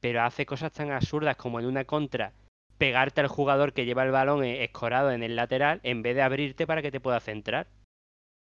[0.00, 2.32] pero hace cosas tan absurdas como en una contra
[2.78, 6.22] pegarte al jugador que lleva el balón eh, escorado en el lateral en vez de
[6.22, 7.66] abrirte para que te pueda centrar.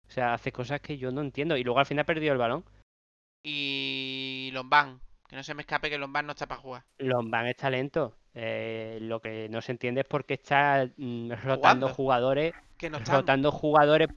[0.09, 1.57] O sea, hace cosas que yo no entiendo.
[1.57, 2.65] Y luego al final ha perdido el balón.
[3.43, 6.85] Y Lombán, que no se me escape que Lombán no está para jugar.
[6.99, 8.17] Lombán es talento.
[8.35, 12.99] Eh, lo que no se entiende es por qué está mm, rotando jugadores, Que no
[12.99, 13.17] están.
[13.17, 14.09] rotando jugadores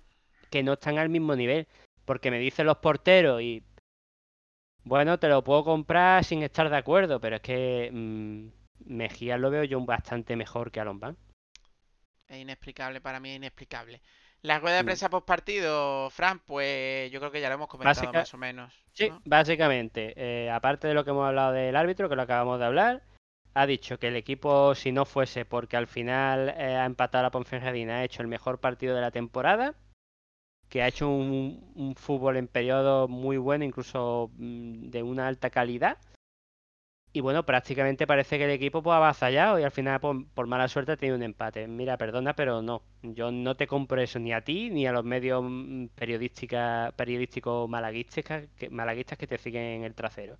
[0.49, 1.67] que no están al mismo nivel.
[2.05, 3.63] Porque me dicen los porteros y
[4.83, 8.49] bueno, te lo puedo comprar sin estar de acuerdo, pero es que mm,
[8.85, 11.17] Mejía lo veo yo bastante mejor que a Lombán.
[12.27, 14.01] Es inexplicable, para mí es inexplicable.
[14.45, 17.95] La rueda de prensa post partido, Fran, pues yo creo que ya lo hemos comentado
[17.95, 18.73] Básica- más o menos.
[18.93, 19.19] Sí, ¿no?
[19.25, 23.01] básicamente, eh, aparte de lo que hemos hablado del árbitro, que lo acabamos de hablar,
[23.55, 27.31] ha dicho que el equipo, si no fuese porque al final eh, ha empatado la
[27.31, 29.73] Ponferradina, ha hecho el mejor partido de la temporada,
[30.69, 35.49] que ha hecho un, un fútbol en periodo muy bueno, incluso mm, de una alta
[35.49, 35.97] calidad.
[37.15, 40.47] Y bueno, prácticamente parece que el equipo pues, ha avasallado y al final, por, por
[40.47, 41.65] mala suerte, ha tenido un empate.
[41.65, 42.81] Mira, perdona, pero no.
[43.03, 48.49] Yo no te compro eso ni a ti ni a los medios mm, periodísticos malaguistas
[48.57, 50.37] que, malaguistas que te siguen en el trasero.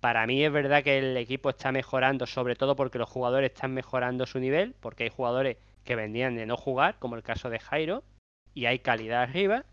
[0.00, 3.72] Para mí es verdad que el equipo está mejorando, sobre todo porque los jugadores están
[3.72, 7.58] mejorando su nivel, porque hay jugadores que venían de no jugar, como el caso de
[7.58, 8.04] Jairo,
[8.52, 9.64] y hay calidad arriba.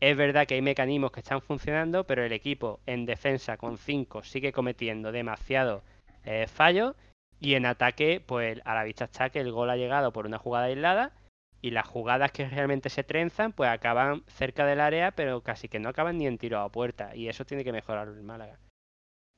[0.00, 4.22] Es verdad que hay mecanismos que están funcionando, pero el equipo en defensa con 5
[4.22, 5.82] sigue cometiendo demasiados
[6.24, 6.94] eh, fallos
[7.40, 10.38] y en ataque, pues a la vista está que el gol ha llegado por una
[10.38, 11.12] jugada aislada
[11.60, 15.80] y las jugadas que realmente se trenzan, pues acaban cerca del área, pero casi que
[15.80, 18.58] no acaban ni en tiro a puerta y eso tiene que mejorar el Málaga.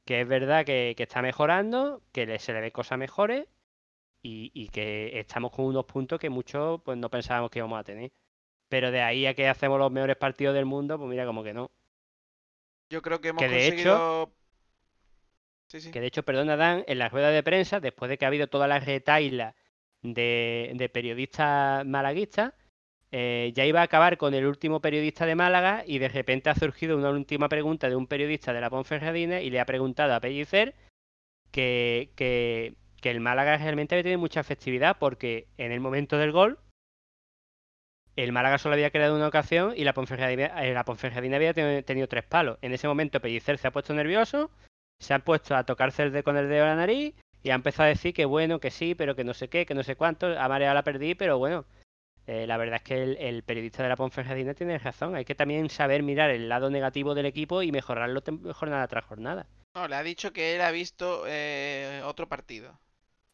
[0.06, 3.46] Que es verdad que, está mejorando, que se le ve cosas mejores
[4.22, 7.84] y, y que estamos con unos puntos que muchos pues no pensábamos que íbamos a
[7.84, 8.10] tener.
[8.70, 11.52] Pero de ahí a que hacemos los mejores partidos del mundo, pues mira, como que
[11.52, 11.70] no.
[12.88, 14.32] Yo creo que hemos Que de conseguido.
[15.66, 15.90] Sí, sí.
[15.90, 18.46] Que de hecho, perdona, Dan, en la rueda de prensa, después de que ha habido
[18.46, 19.54] toda la retaila
[20.02, 22.54] de, de periodistas malaguistas,
[23.12, 26.54] eh, ya iba a acabar con el último periodista de Málaga y de repente ha
[26.54, 30.20] surgido una última pregunta de un periodista de la Ponferradina y le ha preguntado a
[30.20, 30.76] Pellicer
[31.50, 36.30] que, que, que el Málaga realmente había tenido mucha festividad porque en el momento del
[36.30, 36.60] gol
[38.16, 42.58] el Málaga solo había creado una ocasión y la Ponferradina, eh, había tenido, tres palos.
[42.62, 44.50] En ese momento Pellicer se ha puesto nervioso,
[44.98, 47.54] se ha puesto a tocarse el de- con el dedo a la nariz y ha
[47.54, 49.96] empezado a decir que bueno, que sí, pero que no sé qué, que no sé
[49.96, 51.64] cuánto, a mareado la perdí, pero bueno,
[52.26, 55.34] eh, la verdad es que el, el periodista de la Ponferradina tiene razón, hay que
[55.34, 59.46] también saber mirar el lado negativo del equipo y mejorarlo jornada tras jornada.
[59.74, 62.78] No, le ha dicho que él ha visto eh, otro partido.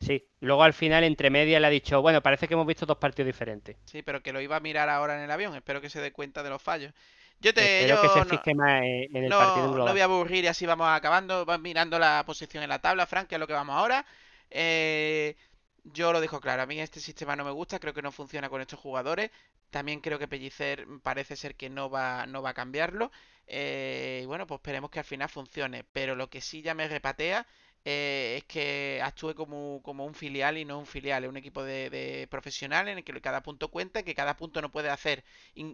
[0.01, 2.97] Sí, luego al final entre medias le ha dicho, bueno, parece que hemos visto dos
[2.99, 3.76] partidos diferentes.
[3.84, 5.55] Sí, pero que lo iba a mirar ahora en el avión.
[5.55, 6.92] Espero que se dé cuenta de los fallos.
[7.40, 7.84] Yo te.
[7.84, 10.44] Espero yo que se no- fije más en el no, partido no voy a aburrir
[10.44, 11.44] y así vamos acabando.
[11.44, 14.05] Vas mirando la posición en la tabla, Frank, que es lo que vamos ahora.
[14.51, 15.36] Eh,
[15.84, 16.62] yo lo dejo claro.
[16.62, 17.78] A mí este sistema no me gusta.
[17.78, 19.30] Creo que no funciona con estos jugadores.
[19.70, 23.11] También creo que Pellicer parece ser que no va, no va a cambiarlo.
[23.47, 25.84] Eh, y bueno, pues esperemos que al final funcione.
[25.92, 27.47] Pero lo que sí ya me repatea
[27.89, 31.22] eh, es que actúe como, como un filial y no un filial.
[31.22, 34.91] Es un equipo de, en el que cada punto cuenta, que cada punto no puede
[34.91, 35.24] hacer.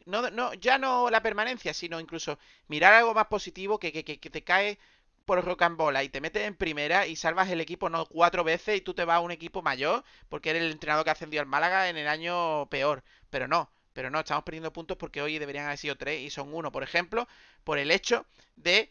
[0.04, 2.38] No, no, ya no la permanencia, sino incluso
[2.68, 4.78] mirar algo más positivo que, que, que, te cae
[5.24, 8.82] por rocambola y te metes en primera y salvas el equipo no cuatro veces y
[8.82, 11.88] tú te vas a un equipo mayor porque eres el entrenador que ascendió al Málaga
[11.88, 13.02] en el año peor.
[13.30, 16.52] Pero no, Pero no, estamos perdiendo puntos porque hoy deberían haber sido 3 y son
[16.52, 17.26] 1, por ejemplo,
[17.64, 18.90] por el hecho de,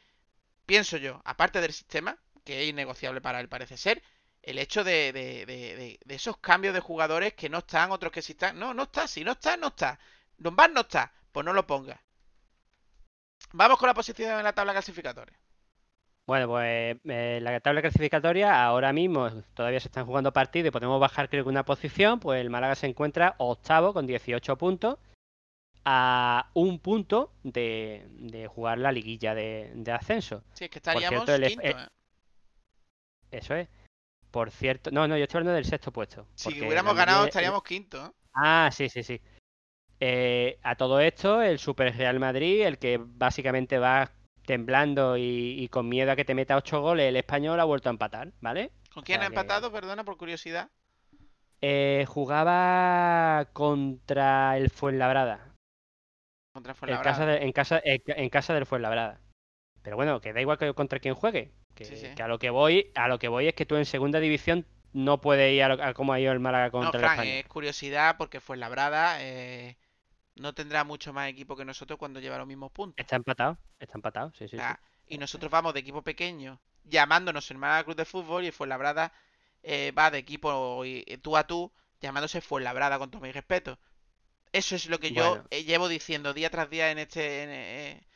[0.65, 4.01] pienso yo, aparte del sistema, que es innegociable para él parece ser,
[4.41, 8.21] el hecho de, de, de, de esos cambios de jugadores que no están, otros que
[8.21, 8.57] sí están.
[8.57, 9.99] No, no está, si no está, no está.
[10.37, 12.01] Lombard no está, pues no lo ponga.
[13.53, 15.37] Vamos con la posición en la tabla clasificatoria.
[16.27, 20.99] Bueno, pues eh, la tabla clasificatoria ahora mismo todavía se están jugando partidos y podemos
[20.99, 24.97] bajar creo que una posición, pues el Málaga se encuentra octavo con 18 puntos
[25.83, 30.43] a un punto de, de jugar la liguilla de, de ascenso.
[30.53, 31.87] Sí, es que estaríamos cierto, el- quinto, eh, ¿eh?
[33.31, 33.67] Eso es.
[34.29, 36.27] Por cierto, no, no, yo estoy hablando del sexto puesto.
[36.35, 38.11] Si hubiéramos ganado estaríamos quinto, ¿eh?
[38.33, 39.19] Ah, sí, sí, sí.
[39.99, 44.11] Eh, a todo esto, el Super Real Madrid, el que básicamente va
[44.45, 47.89] temblando y, y con miedo a que te meta ocho goles, el español ha vuelto
[47.89, 48.71] a empatar, ¿vale?
[48.93, 49.71] ¿Con quién sea ha que- empatado?
[49.71, 50.69] Perdona, por curiosidad.
[51.61, 55.53] Eh, jugaba contra el Fuenlabrada.
[56.53, 57.11] Contra En Fuenlabrada.
[57.17, 59.21] casa, de- en, casa, en, en casa del Fuenlabrada.
[59.83, 61.51] Pero bueno, que da igual que contra quien juegue.
[61.75, 62.07] Que, Sí, sí.
[62.15, 64.65] que a lo que voy, a lo que voy es que tú en segunda división
[64.93, 67.13] no puedes ir a, lo- a cómo ha ido el Málaga No, contra el Fran,
[67.19, 67.33] Español.
[67.37, 69.77] es curiosidad porque Fuenlabrada eh,
[70.35, 72.95] no tendrá mucho más equipo que nosotros cuando lleva los mismos puntos.
[72.97, 74.63] Está empatado, está empatado, sí, sí, sí.
[75.07, 79.13] Y nosotros vamos de equipo pequeño, llamándonos el Málaga Club de Fútbol, y Fuenlabrada
[79.63, 83.77] eh, va de equipo y- y tú a tú, llamándose Fuenlabrada, con todo mi respeto.
[84.51, 85.43] Eso es lo que yo Bueno.
[85.51, 88.07] eh, llevo diciendo día tras día en este, en, eh,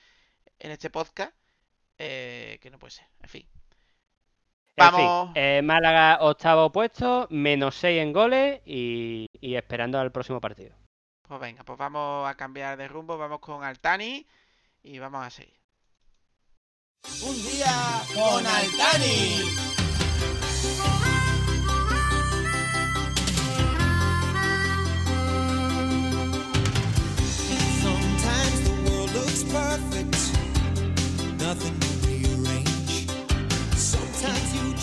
[0.60, 1.32] en este podcast,
[1.98, 3.08] eh, que no puede ser.
[3.22, 3.48] En fin.
[4.78, 5.32] En fin, Vamos.
[5.36, 10.76] eh, Málaga octavo puesto, menos 6 en goles y, y esperando al próximo partido.
[11.28, 14.28] Pues venga, pues vamos a cambiar de rumbo, vamos con Altani
[14.84, 15.56] y vamos a seguir.
[17.24, 19.42] Un día con Altani.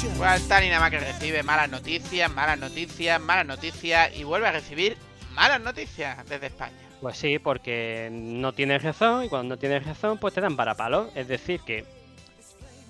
[0.03, 4.49] Just Pues Altani nada más que recibe malas noticias, malas noticias, malas noticias y vuelve
[4.49, 4.97] a recibir
[5.35, 6.77] malas noticias desde España.
[7.01, 10.75] Pues sí, porque no tienes razón y cuando no tienes razón, pues te dan para
[10.75, 11.09] palo.
[11.15, 11.85] Es decir, que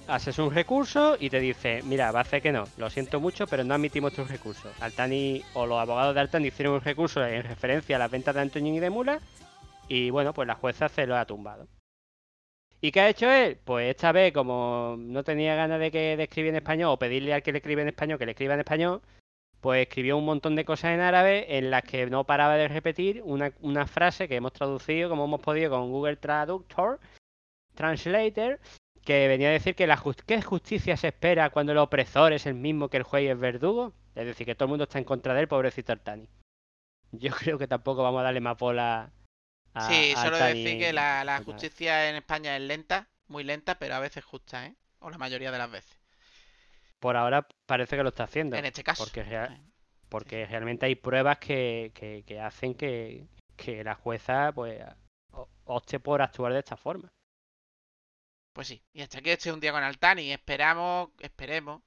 [0.09, 3.47] haces un recurso y te dice, mira, va a hacer que no, lo siento mucho,
[3.47, 4.73] pero no admitimos tus recursos.
[4.81, 8.41] Altani o los abogados de Altani hicieron un recurso en referencia a las ventas de
[8.41, 9.21] Antoñín y de Mula
[9.87, 11.67] y bueno, pues la jueza se lo ha tumbado.
[12.85, 13.59] ¿Y qué ha hecho él?
[13.65, 17.33] Pues esta vez, como no tenía ganas de que de escribir en español o pedirle
[17.33, 19.01] al que le escribe en español que le escriba en español,
[19.61, 23.23] pues escribió un montón de cosas en árabe en las que no paraba de repetir
[23.25, 23.53] una,
[23.87, 26.99] frase que hemos traducido como hemos podido con Google Traductor,
[27.75, 28.59] Translator,
[29.05, 32.47] que venía a decir que la jus- ¿qué justicia se espera cuando el opresor es
[32.47, 33.93] el mismo que el juez y el verdugo.
[34.17, 36.29] Es decir, que todo el mundo está en contra de él, pobrecito Artani.
[37.13, 39.13] Yo creo que tampoco vamos a darle más bola
[39.75, 43.95] a Sí, a solo decir que la, justicia en España es lenta, muy lenta, pero
[43.95, 44.75] a veces justa, ¿eh?
[45.01, 45.99] O la mayoría de las veces.
[47.01, 48.57] Por ahora parece que lo está haciendo.
[48.57, 49.05] En este caso.
[49.05, 49.25] Porque,
[50.45, 50.45] Sí.
[50.51, 54.81] realmente hay pruebas que, que- que hacen que, que la jueza pues
[55.33, 57.11] o- opte por actuar de esta forma.
[58.53, 60.31] Pues sí, y hasta aquí este es un día con Altani.
[60.31, 61.83] Esperamos, esperemos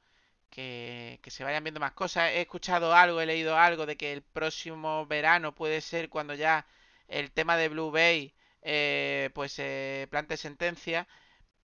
[0.49, 2.31] que, que se vayan viendo más cosas.
[2.31, 6.65] He escuchado algo, he leído algo de que el próximo verano puede ser cuando ya
[7.07, 11.07] el tema de Blue Bay eh, pues se plante sentencia.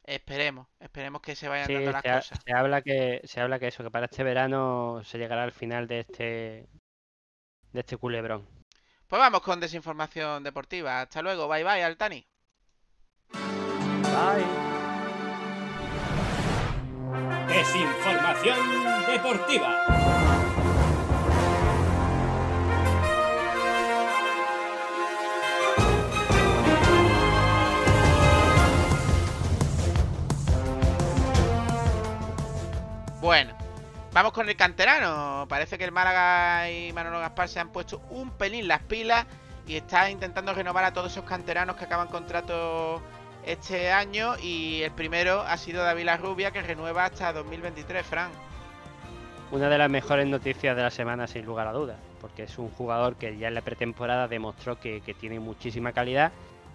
[0.03, 2.39] Esperemos, esperemos que se vayan Sí, dando las se, ha- cosas.
[2.45, 5.87] se habla que se habla que eso, que para este verano se llegará al final
[5.87, 6.69] de este
[7.71, 8.47] de este culebrón.
[9.07, 11.01] Pues vamos con desinformación deportiva.
[11.01, 12.25] Hasta luego, bye bye, Altani.
[13.31, 14.45] Bye.
[17.47, 18.57] Desinformación
[19.07, 20.30] deportiva.
[33.21, 33.53] Bueno,
[34.13, 35.45] vamos con el canterano.
[35.47, 39.27] Parece que el Málaga y Manolo Gaspar se han puesto un pelín las pilas
[39.67, 42.99] y está intentando renovar a todos esos canteranos que acaban contrato
[43.45, 44.33] este año.
[44.41, 48.31] Y el primero ha sido David La Rubia, que renueva hasta 2023, Fran.
[49.51, 52.71] Una de las mejores noticias de la semana, sin lugar a dudas, porque es un
[52.71, 56.31] jugador que ya en la pretemporada demostró que, que tiene muchísima calidad.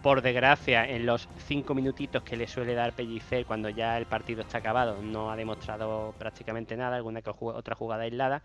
[0.07, 4.43] Por desgracia, en los cinco minutitos que le suele dar Pellicer cuando ya el partido
[4.43, 8.45] está acabado, no ha demostrado prácticamente nada, alguna que otra jugada aislada,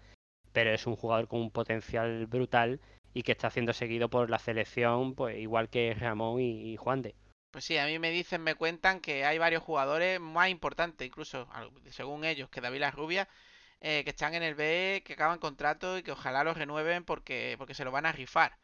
[0.53, 2.79] pero es un jugador con un potencial brutal
[3.13, 7.13] y que está siendo seguido por la selección, pues igual que Ramón y, Juan de.
[7.51, 11.47] Pues sí, a mí me dicen, me cuentan que hay varios jugadores más importantes, incluso
[11.91, 13.29] según ellos, que David La Rubia,
[13.81, 17.53] eh, que están en el B, que acaban contrato y que ojalá los renueven porque,
[17.59, 18.57] porque se lo van a rifar.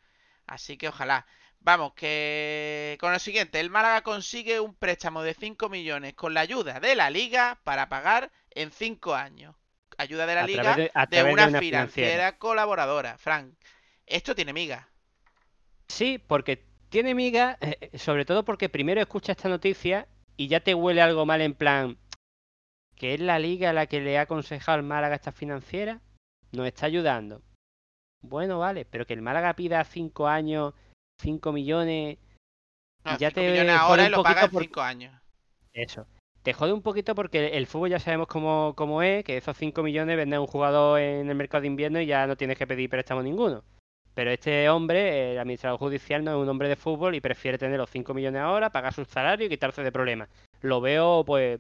[0.48, 1.28] Así que ojalá.
[1.68, 6.40] Vamos, que con lo siguiente, el Málaga consigue un préstamo de 5 millones con la
[6.40, 9.54] ayuda de la liga para pagar en 5 años.
[9.98, 12.38] Ayuda de la A liga de- una, financiera, financiera.
[12.38, 13.18] colaboradora.
[13.18, 13.54] Frank,
[14.06, 14.88] esto tiene miga.
[15.90, 20.08] Sí, porque tiene miga, eh, sobre todo porque primero escucha esta noticia
[20.38, 21.98] y ya te huele algo mal en plan
[22.96, 26.00] que es la liga la que le ha aconsejado al Málaga esta financiera,
[26.54, 27.42] nos está ayudando.
[28.22, 30.74] Bueno, vale, pero que el Málaga pida cinco años,
[31.20, 32.18] 5 millones,
[33.04, 35.22] No, Ya 5 te millones ahora y lo poquito paga en por- 5 años.
[35.74, 36.06] eso.
[36.44, 39.84] Te jode un poquito porque el fútbol ya sabemos cómo, cómo es, que esos 5
[39.84, 42.90] millones venden un jugador en el mercado de invierno y ya no tienes que pedir
[42.90, 43.64] préstamo ninguno.
[44.14, 47.78] Pero este hombre, el administrador judicial, no es un hombre de fútbol y prefiere tener
[47.78, 50.30] los 5 millones ahora, pagar su salario y quitarse de problemas.
[50.62, 51.60] Lo veo, pues,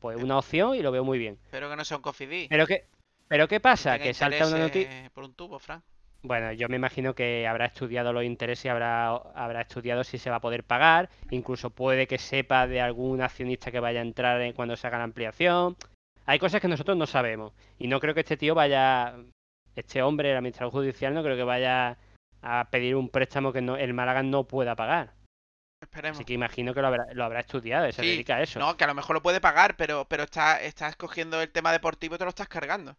[0.00, 1.38] pues una opción y lo veo muy bien.
[1.44, 2.48] Espero que no sea un cofidí.
[2.48, 2.86] Pero qué,
[3.28, 5.10] pero qué pasa, tenga que salta una noticia.
[5.14, 5.84] por un tubo, Frank.
[6.24, 10.30] Bueno, yo me imagino que habrá estudiado los intereses y habrá, habrá estudiado si se
[10.30, 11.10] va a poder pagar.
[11.30, 14.96] Incluso puede que sepa de algún accionista que vaya a entrar en cuando se haga
[14.96, 15.76] la ampliación.
[16.24, 17.52] Hay cosas que nosotros no sabemos.
[17.78, 19.16] Y no creo que este tío vaya,
[19.76, 21.98] este hombre, el administrador judicial, no creo que vaya
[22.40, 25.12] a pedir un préstamo que no, el Málaga no pueda pagar.
[25.82, 26.16] Esperemos.
[26.16, 28.58] Así que imagino que lo habrá, lo habrá estudiado, se Sí, dedica a eso.
[28.58, 31.70] No, que a lo mejor lo puede pagar, pero, pero está, estás cogiendo el tema
[31.70, 32.96] deportivo y te lo estás cargando.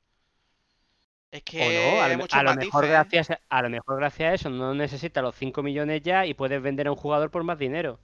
[1.35, 2.07] Es que O no, a
[2.43, 5.61] lo, a mejor gracias a, a lo mejor gracias a eso no necesita los 5
[5.63, 7.99] millones ya y puedes vender a un jugador por más dinero.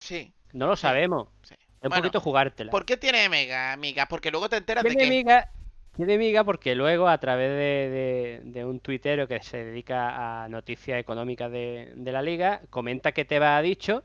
[0.00, 1.28] Sí, No lo sabemos.
[1.42, 1.54] sí.
[1.54, 2.70] Es un Bueno, poquito jugártela.
[2.70, 4.06] ¿Por qué tiene mega, amiga?
[4.06, 5.08] Porque luego te enteras de que...
[5.08, 5.48] miga,
[5.96, 10.48] tiene miga porque luego a través de, de- de un tuitero que se dedica a
[10.48, 14.04] noticias económicas de, de la liga, comenta que Tebas ha dicho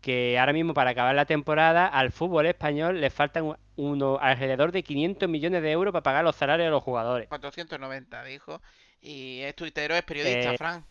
[0.00, 4.82] que ahora mismo para acabar la temporada al fútbol español le faltan uno, alrededor de
[4.82, 7.28] 500 millones de euros para pagar los salarios de los jugadores.
[7.28, 8.60] 490, dijo.
[9.00, 10.84] Y es tuitero, es periodista, Eh, Frank.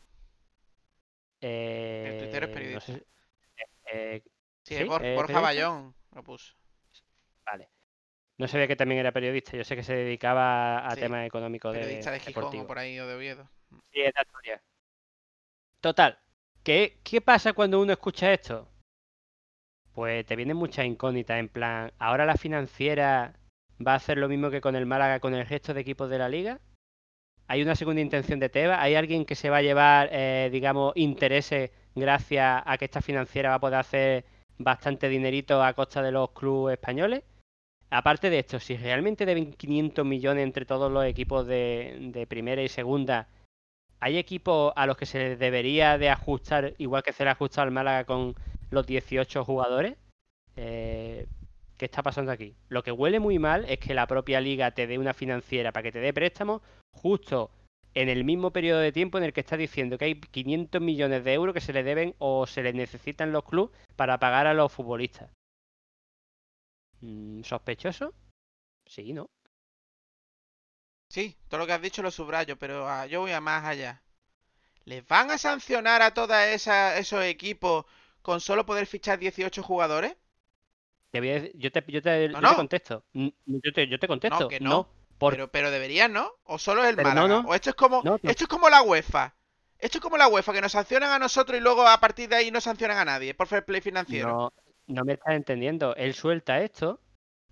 [1.42, 2.94] Eh, tuitero es no periodista.
[2.94, 3.06] sé-
[3.92, 4.22] eh,
[4.64, 4.82] Sí, ¿sí?
[4.84, 5.42] es Bor- ¿Es Borja periodista?
[5.42, 6.54] Bayón lo puso.
[7.46, 7.70] Vale.
[8.38, 11.74] No sabía que también era periodista, yo sé que se dedicaba a Sí, temas económicos
[11.74, 12.66] de Periodista de Gijón deportivos.
[12.66, 13.50] o por ahí, o de Oviedo.
[13.92, 14.62] Sí, es de.
[15.82, 16.20] Total.
[16.64, 18.68] ¿Qué, ¿Qué pasa cuando uno escucha esto?
[20.00, 23.34] Pues te vienen muchas incógnitas, en plan, ¿ahora la financiera
[23.86, 26.18] va a hacer lo mismo que con el Málaga con el resto de equipos de
[26.18, 26.62] la liga?
[27.48, 28.80] ¿Hay una segunda intención de Tebas?
[28.80, 33.50] ¿Hay alguien que se va a llevar, eh, digamos, intereses gracias a que esta financiera
[33.50, 34.26] va a poder hacer
[34.58, 37.26] bastante dinerito a costa de los clubes españoles?
[37.90, 42.64] Aparte de esto, si realmente deben 500 millones entre todos los equipos de, de primera
[42.64, 43.28] y segunda,
[44.00, 47.34] ¿hay equipos a los que se les debería de ajustar, igual que se le ha
[47.34, 48.34] ajustado al Málaga con
[48.70, 49.98] los 18 jugadores?
[50.56, 51.28] Eh,
[51.78, 52.56] ¿Qué está pasando aquí?
[52.68, 55.84] Lo que huele muy mal es que la propia liga te dé una financiera para
[55.84, 56.62] que te dé préstamos
[56.92, 57.52] justo
[57.94, 61.24] en el mismo periodo de tiempo en el que está diciendo que hay 500 millones
[61.24, 64.54] de euros que se le deben o se les necesitan los clubes para pagar a
[64.54, 65.32] los futbolistas.
[67.02, 68.14] Mm, ¿Sospechoso?
[68.86, 69.30] Sí, ¿no?
[71.10, 74.02] Sí, todo lo que has dicho lo subrayo, pero ah, yo voy a más allá.
[74.86, 77.86] ¿Les van a sancionar a todos esos equipos
[78.22, 80.16] con solo poder fichar 18 jugadores?
[81.12, 82.56] Te voy a decir- yo te, yo te, No, yo te no.
[82.56, 83.04] contesto.
[83.14, 84.48] Mm, Yo te, yo te contesto.
[84.48, 84.88] que no.
[85.18, 86.32] por- Pero, pero deberían, ¿no?
[86.44, 87.42] ¿O solo es el Pero no, Málaga?
[87.44, 87.50] no.
[87.50, 88.30] ¿O esto es como No, no.
[88.30, 89.34] esto es como la UEFA?
[89.80, 92.36] Esto es como la UEFA, que nos sancionan a nosotros y luego a partir de
[92.36, 94.30] ahí no sancionan a nadie por fair play financiero.
[94.30, 94.54] No,
[94.88, 95.96] no me estás entendiendo.
[95.96, 97.02] Él suelta esto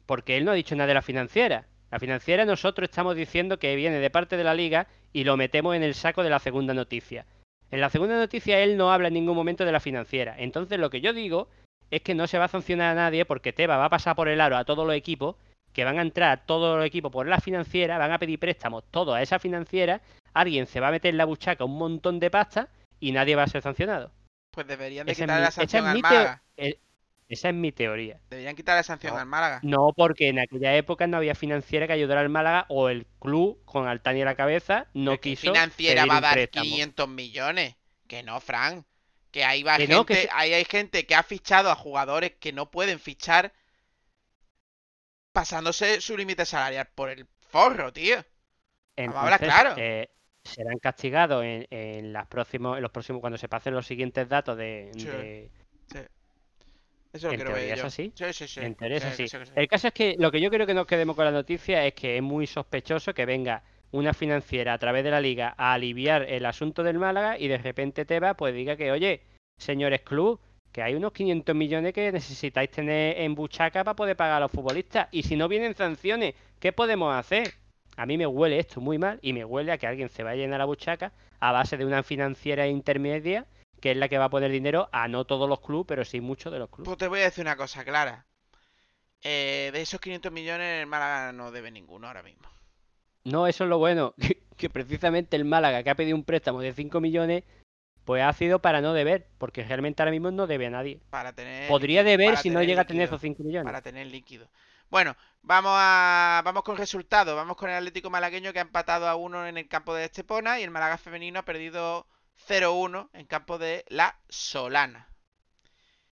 [0.05, 1.67] porque él no ha dicho nada de la financiera.
[1.91, 5.75] La financiera nosotros estamos diciendo que viene de parte de la liga y lo metemos
[5.75, 7.25] en el saco de la segunda noticia.
[7.71, 10.35] En la segunda noticia él no habla en ningún momento de la financiera.
[10.37, 11.49] Entonces lo que yo digo
[11.91, 14.27] es que no se va a sancionar a nadie porque Teba va a pasar por
[14.27, 15.35] el aro a todos los equipos,
[15.73, 19.15] que van a entrar todos los equipos por la financiera, van a pedir préstamos todos
[19.15, 20.01] a esa financiera,
[20.33, 23.43] alguien se va a meter en la buchaca un montón de pasta y nadie va
[23.43, 24.11] a ser sancionado.
[24.51, 26.86] Pues deberían de quitar la esa sanción es mi.
[27.29, 28.19] Esa es mi teoría.
[28.29, 29.19] Deberían quitar la sanción No.
[29.19, 29.59] al Málaga.
[29.63, 33.61] No, porque en aquella época no había financiera que ayudara al Málaga o el club
[33.65, 36.63] con Altani a la cabeza no ¿qué quiso financiera pedir va a dar préstamo.
[36.63, 37.75] 500 millones?
[38.07, 38.85] Que no, Fran.
[39.31, 41.75] Que ahí va Que gente, no, que se- ahí hay gente que ha fichado a
[41.75, 43.51] jugadores que no pueden fichar
[45.31, 48.23] pasándose su límite salarial por el forro, tío.
[48.95, 49.75] Entonces, claro.
[49.77, 50.09] eh,
[50.43, 54.57] serán castigados en, en las próximos, en los próximos, cuando se pasen los siguientes datos
[54.57, 55.05] de, Sí.
[55.05, 55.51] de-
[57.17, 57.85] Eso lo En quiero ver teoría es yo.
[57.85, 58.13] así.
[58.13, 58.59] Sí, sí, sí.
[58.61, 59.23] en teoría es Sí, así.
[59.23, 59.53] que sí, que sí.
[59.55, 61.93] El caso es que lo que yo quiero que nos quedemos con la noticia es
[61.93, 66.23] que es muy sospechoso que venga una financiera a través de la liga a aliviar
[66.23, 69.21] el asunto del Málaga y de repente Teba pues diga que, oye,
[69.57, 70.39] señores club,
[70.71, 74.51] que hay unos 500 millones que necesitáis tener en buchaca para poder pagar a los
[74.51, 75.07] futbolistas.
[75.11, 77.53] Y si no vienen sanciones, ¿qué podemos hacer?
[77.95, 80.41] A mí me huele esto muy mal y me huele a que alguien se vaya
[80.43, 83.45] a llenar la buchaca a base de una financiera intermedia
[83.81, 86.21] que es la que va a poner dinero a no todos los clubes, pero sí
[86.21, 86.85] muchos de los clubes.
[86.85, 88.25] Pues te voy a decir una cosa clara.
[89.21, 92.47] Eh, de esos 500 millones, el Málaga no debe ninguno ahora mismo.
[93.23, 94.13] No, eso es lo bueno,
[94.57, 97.43] que, precisamente el Málaga, que ha pedido un préstamo de 5 millones,
[98.05, 101.01] pues ha sido para no deber, porque realmente ahora mismo no debe a nadie.
[101.09, 101.67] Para tener.
[101.67, 103.65] Podría deber para si no llega a tener esos 5 millones.
[103.65, 104.47] Para tener líquido.
[104.89, 107.35] Bueno, vamos a vamos con resultados.
[107.35, 110.59] Vamos con el Atlético Malagueño que ha empatado a uno en el campo de Estepona
[110.59, 112.07] y el Málaga femenino ha perdido
[112.47, 115.09] 0-1 en campo de La Solana.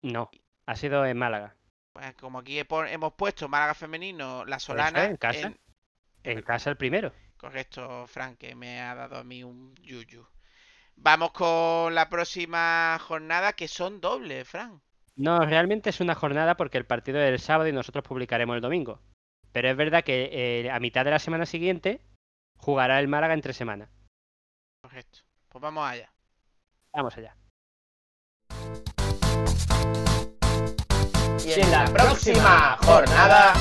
[0.03, 0.31] No,
[0.67, 1.57] ha sido en Málaga.
[1.93, 5.05] Pues como aquí hemos puesto Málaga femenino, La Solana.
[5.05, 5.53] en casa.
[6.23, 7.13] En casa el primero.
[7.37, 10.27] Correcto, Frank, que me ha dado a mí un yuyu.
[10.97, 14.81] Vamos con la próxima jornada que son dobles, Frank.
[15.17, 18.63] No, realmente es una jornada porque el partido es el sábado y nosotros publicaremos el
[18.63, 19.01] domingo.
[19.53, 22.01] Pero es verdad que eh, a mitad de la semana siguiente
[22.57, 23.91] jugará el Málaga entre semanas.
[24.83, 25.21] Correcto.
[25.53, 26.11] Pues vamos allá.
[26.95, 27.37] Vamos allá.
[31.45, 33.53] Y en la próxima jornada.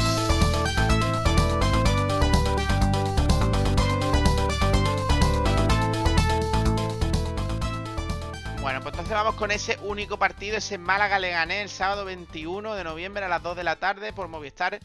[8.61, 12.73] Bueno, pues entonces vamos con ese único partido, ese Málaga le gané el sábado 21
[12.73, 14.79] de noviembre a las 2 de la tarde por Movistar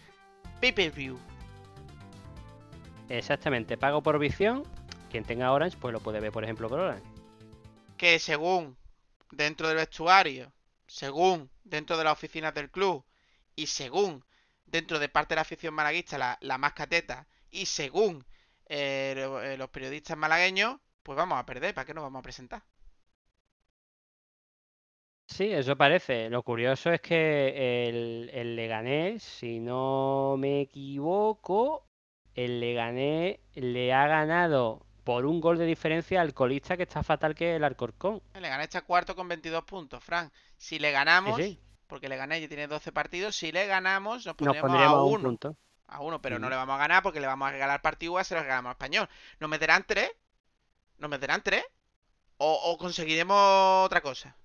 [0.61, 1.16] Pay-Per-View.
[3.09, 4.64] Exactamente, pago por visión.
[5.17, 7.03] Quien tenga Orange, pues lo puede ver, por ejemplo, por Orange.
[7.97, 8.77] Que según
[9.31, 10.53] dentro del vestuario,
[10.87, 13.03] según dentro de las oficinas del club
[13.55, 14.23] y según
[14.67, 18.27] dentro de parte de la afición malaguista, la, la más cateta, y según
[18.67, 21.73] eh, eh, los periodistas malagueños, pues vamos a perder.
[21.73, 22.62] ¿Para qué nos vamos a presentar?
[25.29, 26.29] Sí, eso parece.
[26.29, 31.89] Lo curioso es que el, el Leganés, si no me equivoco,
[32.35, 37.36] el Leganés le ha ganado por un gol de diferencia al colista que está fatal
[37.36, 38.20] que el Alcorcón.
[38.34, 40.32] Le gané este cuarto con 22 puntos, Frank.
[40.57, 44.34] Si le ganamos, sí, porque le gané y tiene 12 partidos, si le ganamos, nos
[44.40, 45.22] nos pondríamos a a un uno.
[45.22, 45.57] punto.
[45.86, 48.24] A uno, pero no le vamos a ganar porque le vamos a regalar partido igual
[48.24, 49.09] se lo regalamos a español.
[49.38, 50.11] ¿Nos meterán tres?
[50.98, 51.64] ¿Nos meterán tres?
[52.38, 54.36] ¿O, o conseguiremos otra cosa?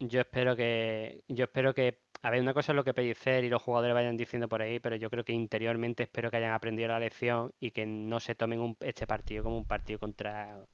[0.00, 3.48] Yo espero que, yo espero que, a ver, una cosa es lo que Pellicer y
[3.50, 6.88] los jugadores vayan diciendo por ahí, pero yo creo que interiormente espero que hayan aprendido
[6.88, 10.64] la lección y que no se tomen un- este partido como un partido contra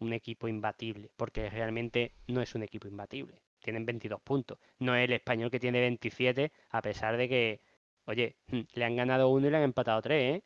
[0.00, 3.42] un equipo imbatible, porque realmente no es un equipo imbatible.
[3.60, 4.58] Tienen 22 puntos.
[4.80, 7.62] No es el español que tiene 27, a pesar de que,
[8.06, 8.36] oye,
[8.74, 10.44] le han ganado uno y le han empatado tres, ¿eh?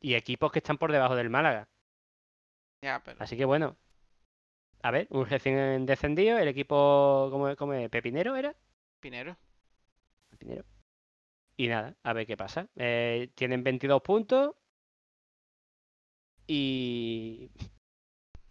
[0.00, 1.68] Y equipos que están por debajo del Málaga.
[3.04, 3.20] Pero.
[3.22, 3.76] Así que bueno.
[4.82, 7.88] A ver, un recién descendido, el equipo, ¿cómo, cómo es?
[7.90, 8.54] ¿Pepinero era?
[10.38, 10.64] Pinero.
[11.58, 12.68] Y nada, a ver qué pasa.
[12.76, 14.54] Eh, tienen 22 puntos
[16.46, 17.50] y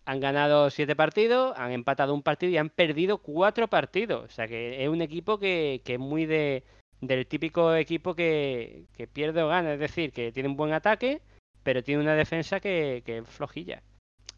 [0.05, 4.25] han ganado 7 partidos, han empatado un partido y han perdido 4 partidos.
[4.25, 6.63] O sea que es un equipo que, que es muy de,
[7.01, 9.73] del típico equipo que, que pierde o gana.
[9.73, 11.23] Es decir, que tiene un buen ataque,
[11.63, 13.81] pero tiene una defensa que, que es flojilla.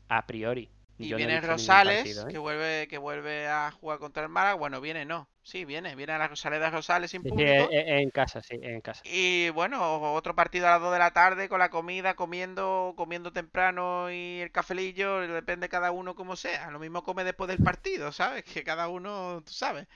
[0.08, 0.70] A priori.
[0.98, 2.34] Y Yo no viene ningún Rosales, partido, ¿eh?
[2.34, 4.56] que vuelve que vuelve a jugar contra el Málaga.
[4.56, 5.30] Bueno, viene, no.
[5.44, 5.96] Sí, viene.
[5.96, 7.42] Viene a la Rosaleda Rosales sin Sí, sí, público.
[7.42, 9.06] es- es- es en casa, sí, en casa.
[9.08, 13.32] Y bueno, otro partido a las 2 de la tarde con la comida, comiendo, comiendo
[13.32, 16.72] temprano y el cafelillo, depende cada uno como sea.
[16.72, 18.44] Lo mismo come después del partido, ¿sabes?
[18.44, 19.88] Que cada uno, tú sabes.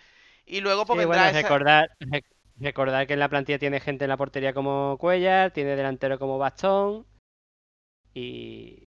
[0.46, 2.26] Y luego pues Sí, vendrá bueno, esa- recordar, rec-
[2.58, 6.38] recordar que en la plantilla tiene gente en la portería como Cuellar, tiene delantero como
[6.38, 7.06] Bastón
[8.14, 8.88] y,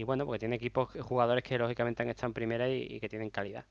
[0.00, 3.08] y bueno, porque tiene equipos, jugadores que lógicamente han estado en primera y, y que
[3.10, 3.66] tienen calidad.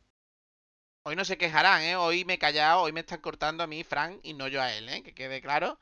[1.03, 1.95] Hoy no se quejarán, ¿eh?
[1.95, 4.71] Hoy me he callado, hoy me están cortando a mí, Frank, y no yo a
[4.71, 5.01] él, ¿eh?
[5.01, 5.79] Que quede claro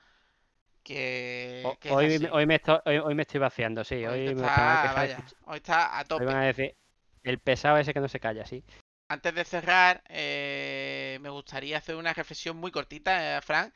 [0.84, 3.96] que, O- que es hoy, me- hoy, me estoy, hoy, hoy me estoy vaciando, sí,
[4.06, 6.26] Hoy me está- quejar, vaya, hoy está a hoy tope.
[6.26, 6.76] van a decir
[7.24, 8.64] el pesado ese que no se calla, sí.
[9.10, 13.74] Antes de cerrar, eh, me gustaría hacer una reflexión muy cortita, eh, Frank,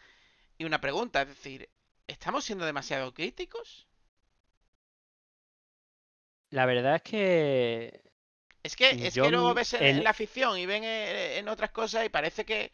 [0.58, 1.70] y una pregunta, es decir,
[2.08, 3.88] ¿estamos siendo demasiado críticos?
[6.52, 8.02] La verdad es que
[8.64, 11.72] Es que, es Yo que luego ves en, la afición y ven eh, en otras
[11.72, 12.72] cosas y parece que,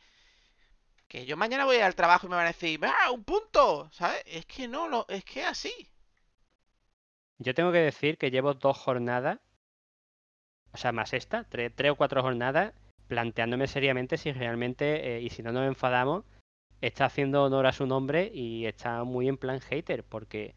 [1.08, 3.90] que yo mañana voy al trabajo y me van a decir, ¡ah, un punto!
[3.94, 4.22] ¿Sabes?
[4.26, 5.90] Es que no, lo, es que así.
[7.38, 9.40] yo tengo que decir que llevo dos jornadas,
[10.74, 12.74] o sea, más esta, tres, tres o cuatro jornadas,
[13.08, 16.26] planteándome seriamente si realmente, eh, y si no nos enfadamos,
[16.82, 20.56] está haciendo honor a su nombre y está muy en plan hater, porque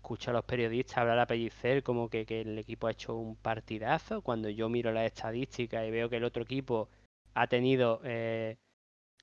[0.00, 3.36] escucho a los periodistas hablar a Pellicer como que, que el equipo ha hecho un
[3.36, 6.88] partidazo, cuando yo miro las estadísticas y veo que el otro equipo
[7.34, 8.56] ha tenido eh,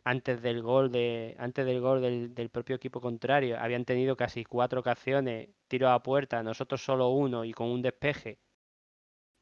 [0.03, 2.01] antes del gol de antes del gol
[2.33, 7.43] del, propio equipo contrario habían tenido casi cuatro ocasiones tiros a puerta nosotros solo uno
[7.43, 8.37] y con un despeje.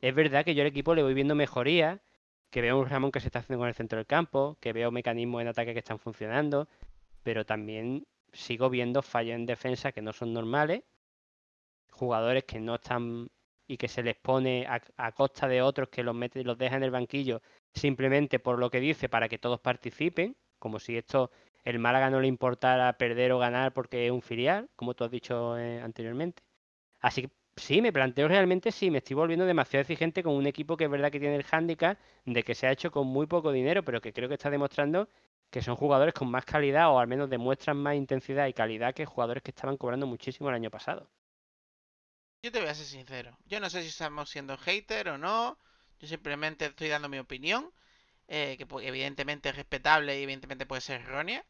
[0.02, 2.02] Es verdad que yo al equipo le voy viendo mejoría,
[2.50, 4.92] que veo un Ramón que se está haciendo con el centro del campo, que veo
[4.92, 6.68] mecanismos en ataque que están funcionando,
[7.24, 10.84] pero también sigo viendo fallos en defensa que no son normales,
[11.96, 13.30] jugadores que no están
[13.68, 16.78] y que se les pone a, a costa de otros que los mete los deja
[16.78, 17.42] en el banquillo
[17.74, 21.32] simplemente por lo que dice para que todos participen, como si esto
[21.64, 25.12] el Málaga no le importara perder o ganar porque es un filial, como tú has
[25.12, 26.44] dicho eh, anteriormente.
[27.02, 30.78] Así que sí, me planteo realmente sí, me estoy volviendo demasiado exigente con un equipo
[30.78, 33.52] que es verdad que tiene el hándicap de que se ha hecho con muy poco
[33.52, 35.10] dinero, pero que creo que está demostrando
[35.50, 39.06] que son jugadores con más calidad o al menos demuestran más intensidad y calidad que
[39.06, 41.10] jugadores que estaban cobrando muchísimo el año pasado.
[42.46, 43.36] Yo te voy a ser sincero.
[43.48, 45.58] Yo no sé si estamos siendo hater o no.
[46.00, 47.72] Yo simplemente estoy dando mi opinión.
[48.30, 51.46] eh, que evidentemente es respetable y evidentemente puede ser errónea.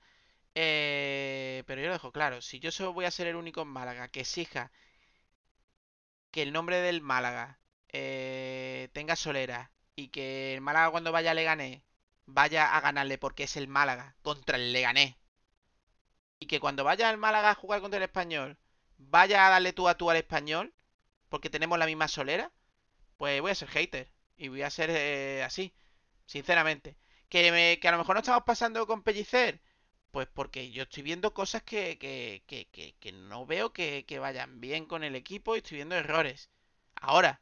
[0.55, 2.41] eh, pero yo lo dejo claro.
[2.41, 4.71] Si yo solo voy a ser el único en Málaga que exija
[6.31, 11.33] que el nombre del Málaga eh, tenga solera y que el Málaga cuando vaya a
[11.33, 11.81] Leganés
[12.27, 15.15] vaya a ganarle porque es el Málaga contra el Leganés.
[16.39, 18.57] Y que cuando vaya el Málaga a jugar contra el Español
[18.97, 20.73] vaya a darle tú a tú al Español
[21.29, 22.51] porque tenemos la misma solera,
[23.17, 24.11] pues voy a ser hater.
[24.37, 25.73] Y voy a ser eh, así,
[26.27, 26.97] sinceramente.
[27.29, 29.61] Que, a lo mejor no estamos pasando con Pellicer,
[30.11, 32.67] pues porque yo estoy viendo cosas que, que, que,
[32.99, 36.49] que, no veo que, vayan bien con el equipo y estoy viendo errores.
[36.95, 37.41] Ahora,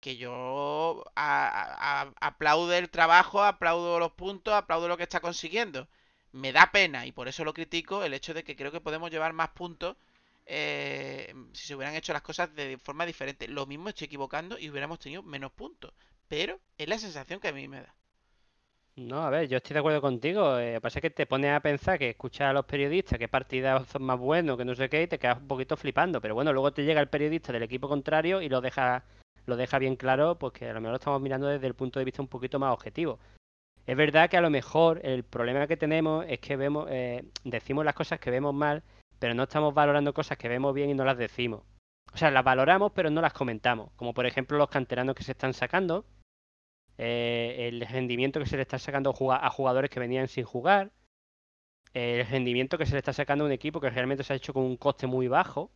[0.00, 5.88] que yo a- a- aplaudo el trabajo, aplaudo los puntos, aplaudo lo que está consiguiendo.
[6.32, 9.10] Me da pena y por eso lo critico el hecho de que creo que podemos
[9.10, 9.96] llevar más puntos
[10.48, 13.46] eh, si se hubieran hecho las cosas de forma diferente.
[13.48, 15.92] Lo mismo estoy equivocando y hubiéramos tenido menos puntos.
[16.26, 17.94] Pero es la sensación que a mí me da.
[18.96, 20.58] No, a ver, yo estoy de acuerdo contigo.
[20.58, 23.18] eh, Lo que pasa es que te pones a pensar que escuchas a los periodistas
[23.18, 26.20] qué partidas son más buenos, que no sé qué, y te quedas un poquito flipando.
[26.20, 29.04] Pero bueno, luego te llega el periodista del equipo contrario y lo deja,
[29.46, 32.00] lo deja bien claro, pues que a lo mejor lo estamos mirando desde el punto
[32.00, 33.20] de vista un poquito más objetivo.
[33.86, 37.84] Es verdad que a lo mejor el problema que tenemos es que vemos, eh, decimos
[37.84, 38.82] las cosas que vemos mal,
[39.18, 41.62] pero no estamos valorando cosas que vemos bien y no las decimos.
[42.12, 43.92] O sea, las valoramos, pero no las comentamos.
[43.96, 46.06] Como por ejemplo los canteranos que se están sacando,
[46.96, 50.92] eh, el rendimiento que se le está sacando a jugadores que venían sin jugar,
[51.94, 54.52] el rendimiento que se le está sacando a un equipo que realmente se ha hecho
[54.52, 55.70] con un coste muy bajo.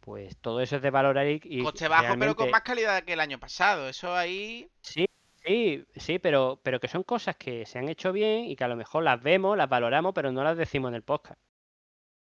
[0.00, 3.12] Pues todo eso es de valorar y, y Coste bajo, pero con más calidad que
[3.12, 3.88] el año pasado.
[3.88, 4.70] Eso ahí.
[4.80, 5.06] Sí,
[5.44, 8.68] sí, sí, pero, pero que son cosas que se han hecho bien y que a
[8.68, 11.38] lo mejor las vemos, las valoramos, pero no las decimos en el podcast.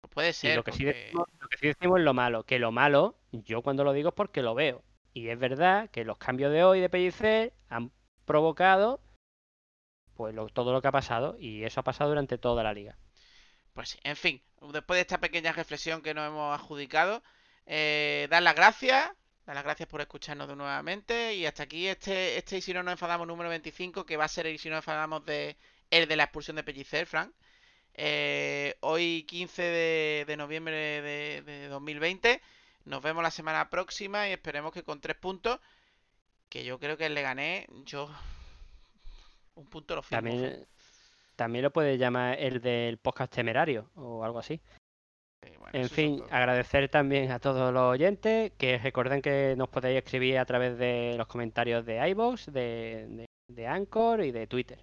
[0.04, 0.54] Pues puede Y ser.
[0.54, 3.62] lo que, sí decimos, lo que sí decimos es lo malo, que lo malo, yo
[3.64, 4.84] cuando lo digo es porque lo veo.
[5.14, 7.92] Y es verdad que los cambios de hoy de Pellicer han
[8.26, 9.02] provocado
[10.16, 12.98] pues lo- todo lo que ha pasado y eso ha pasado durante toda la liga.
[13.74, 14.42] Pues sí, en fin,
[14.72, 17.24] después de esta pequeña reflexión que nos hemos adjudicado,
[17.66, 19.12] eh, dar las gracias,
[19.46, 22.84] dar las gracias por escucharnos de nuevamente y hasta aquí este, este y si no
[22.84, 25.58] nos enfadamos número 25, que va a ser el y si no nos enfadamos de
[25.90, 27.34] el de la expulsión de Pellicer, Frank.
[27.96, 32.42] Eh, hoy 15 de, de noviembre de, de 2020,
[32.86, 35.60] nos vemos la semana próxima y esperemos que con tres puntos,
[36.50, 38.10] que yo creo que le gané, yo
[39.56, 40.22] un punto lo firmo.
[40.22, 40.68] También,
[41.36, 44.60] también lo puedes llamar el del podcast temerario o algo así.
[45.60, 50.38] Bueno, En fin, agradecer también a todos los oyentes, que recuerden que nos podéis escribir
[50.38, 54.80] a través de los comentarios de iVoox, de, de, de Anchor y de Twitter.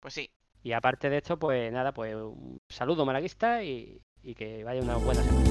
[0.00, 0.30] Pues sí,
[0.62, 4.96] Y aparte de esto, pues nada, pues un saludo malaguista y, y que vaya una
[4.96, 5.50] buena semana.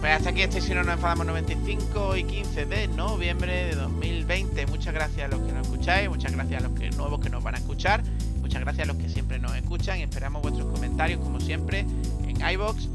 [0.00, 4.66] Pues hasta aquí este Si no nos enfadamos 95 y 15 de noviembre de 2020.
[4.66, 7.42] Muchas gracias a los que nos escucháis, muchas gracias a los que, nuevos que nos
[7.42, 8.02] van a escuchar,
[8.40, 11.86] muchas gracias a los que siempre nos escuchan esperamos vuestros comentarios como siempre
[12.28, 12.88] en iBox,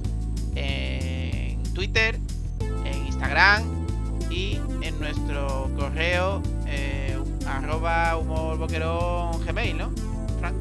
[0.56, 2.18] en Twitter,
[2.86, 3.81] en Instagram
[4.32, 9.92] y en nuestro correo eh, arroba humorboquerón gmail, ¿no?
[10.40, 10.56] Frank.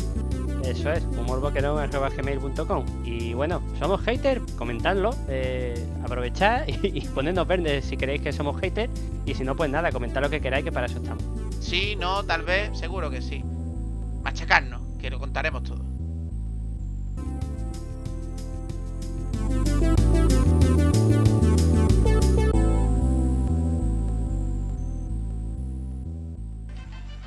[0.64, 7.97] Eso es, humorboquerón.gmail.com Y bueno, somos haters, comentadlo, eh, aprovechad y, y ponednos verdes si
[7.97, 8.93] queréis que somos haters.
[9.25, 11.25] Y si no, pues nada, comentad lo que queráis, que para eso estamos.
[11.61, 13.43] Sí, no, tal vez, seguro que sí.
[14.23, 15.91] Machacarnos, que lo contaremos todo.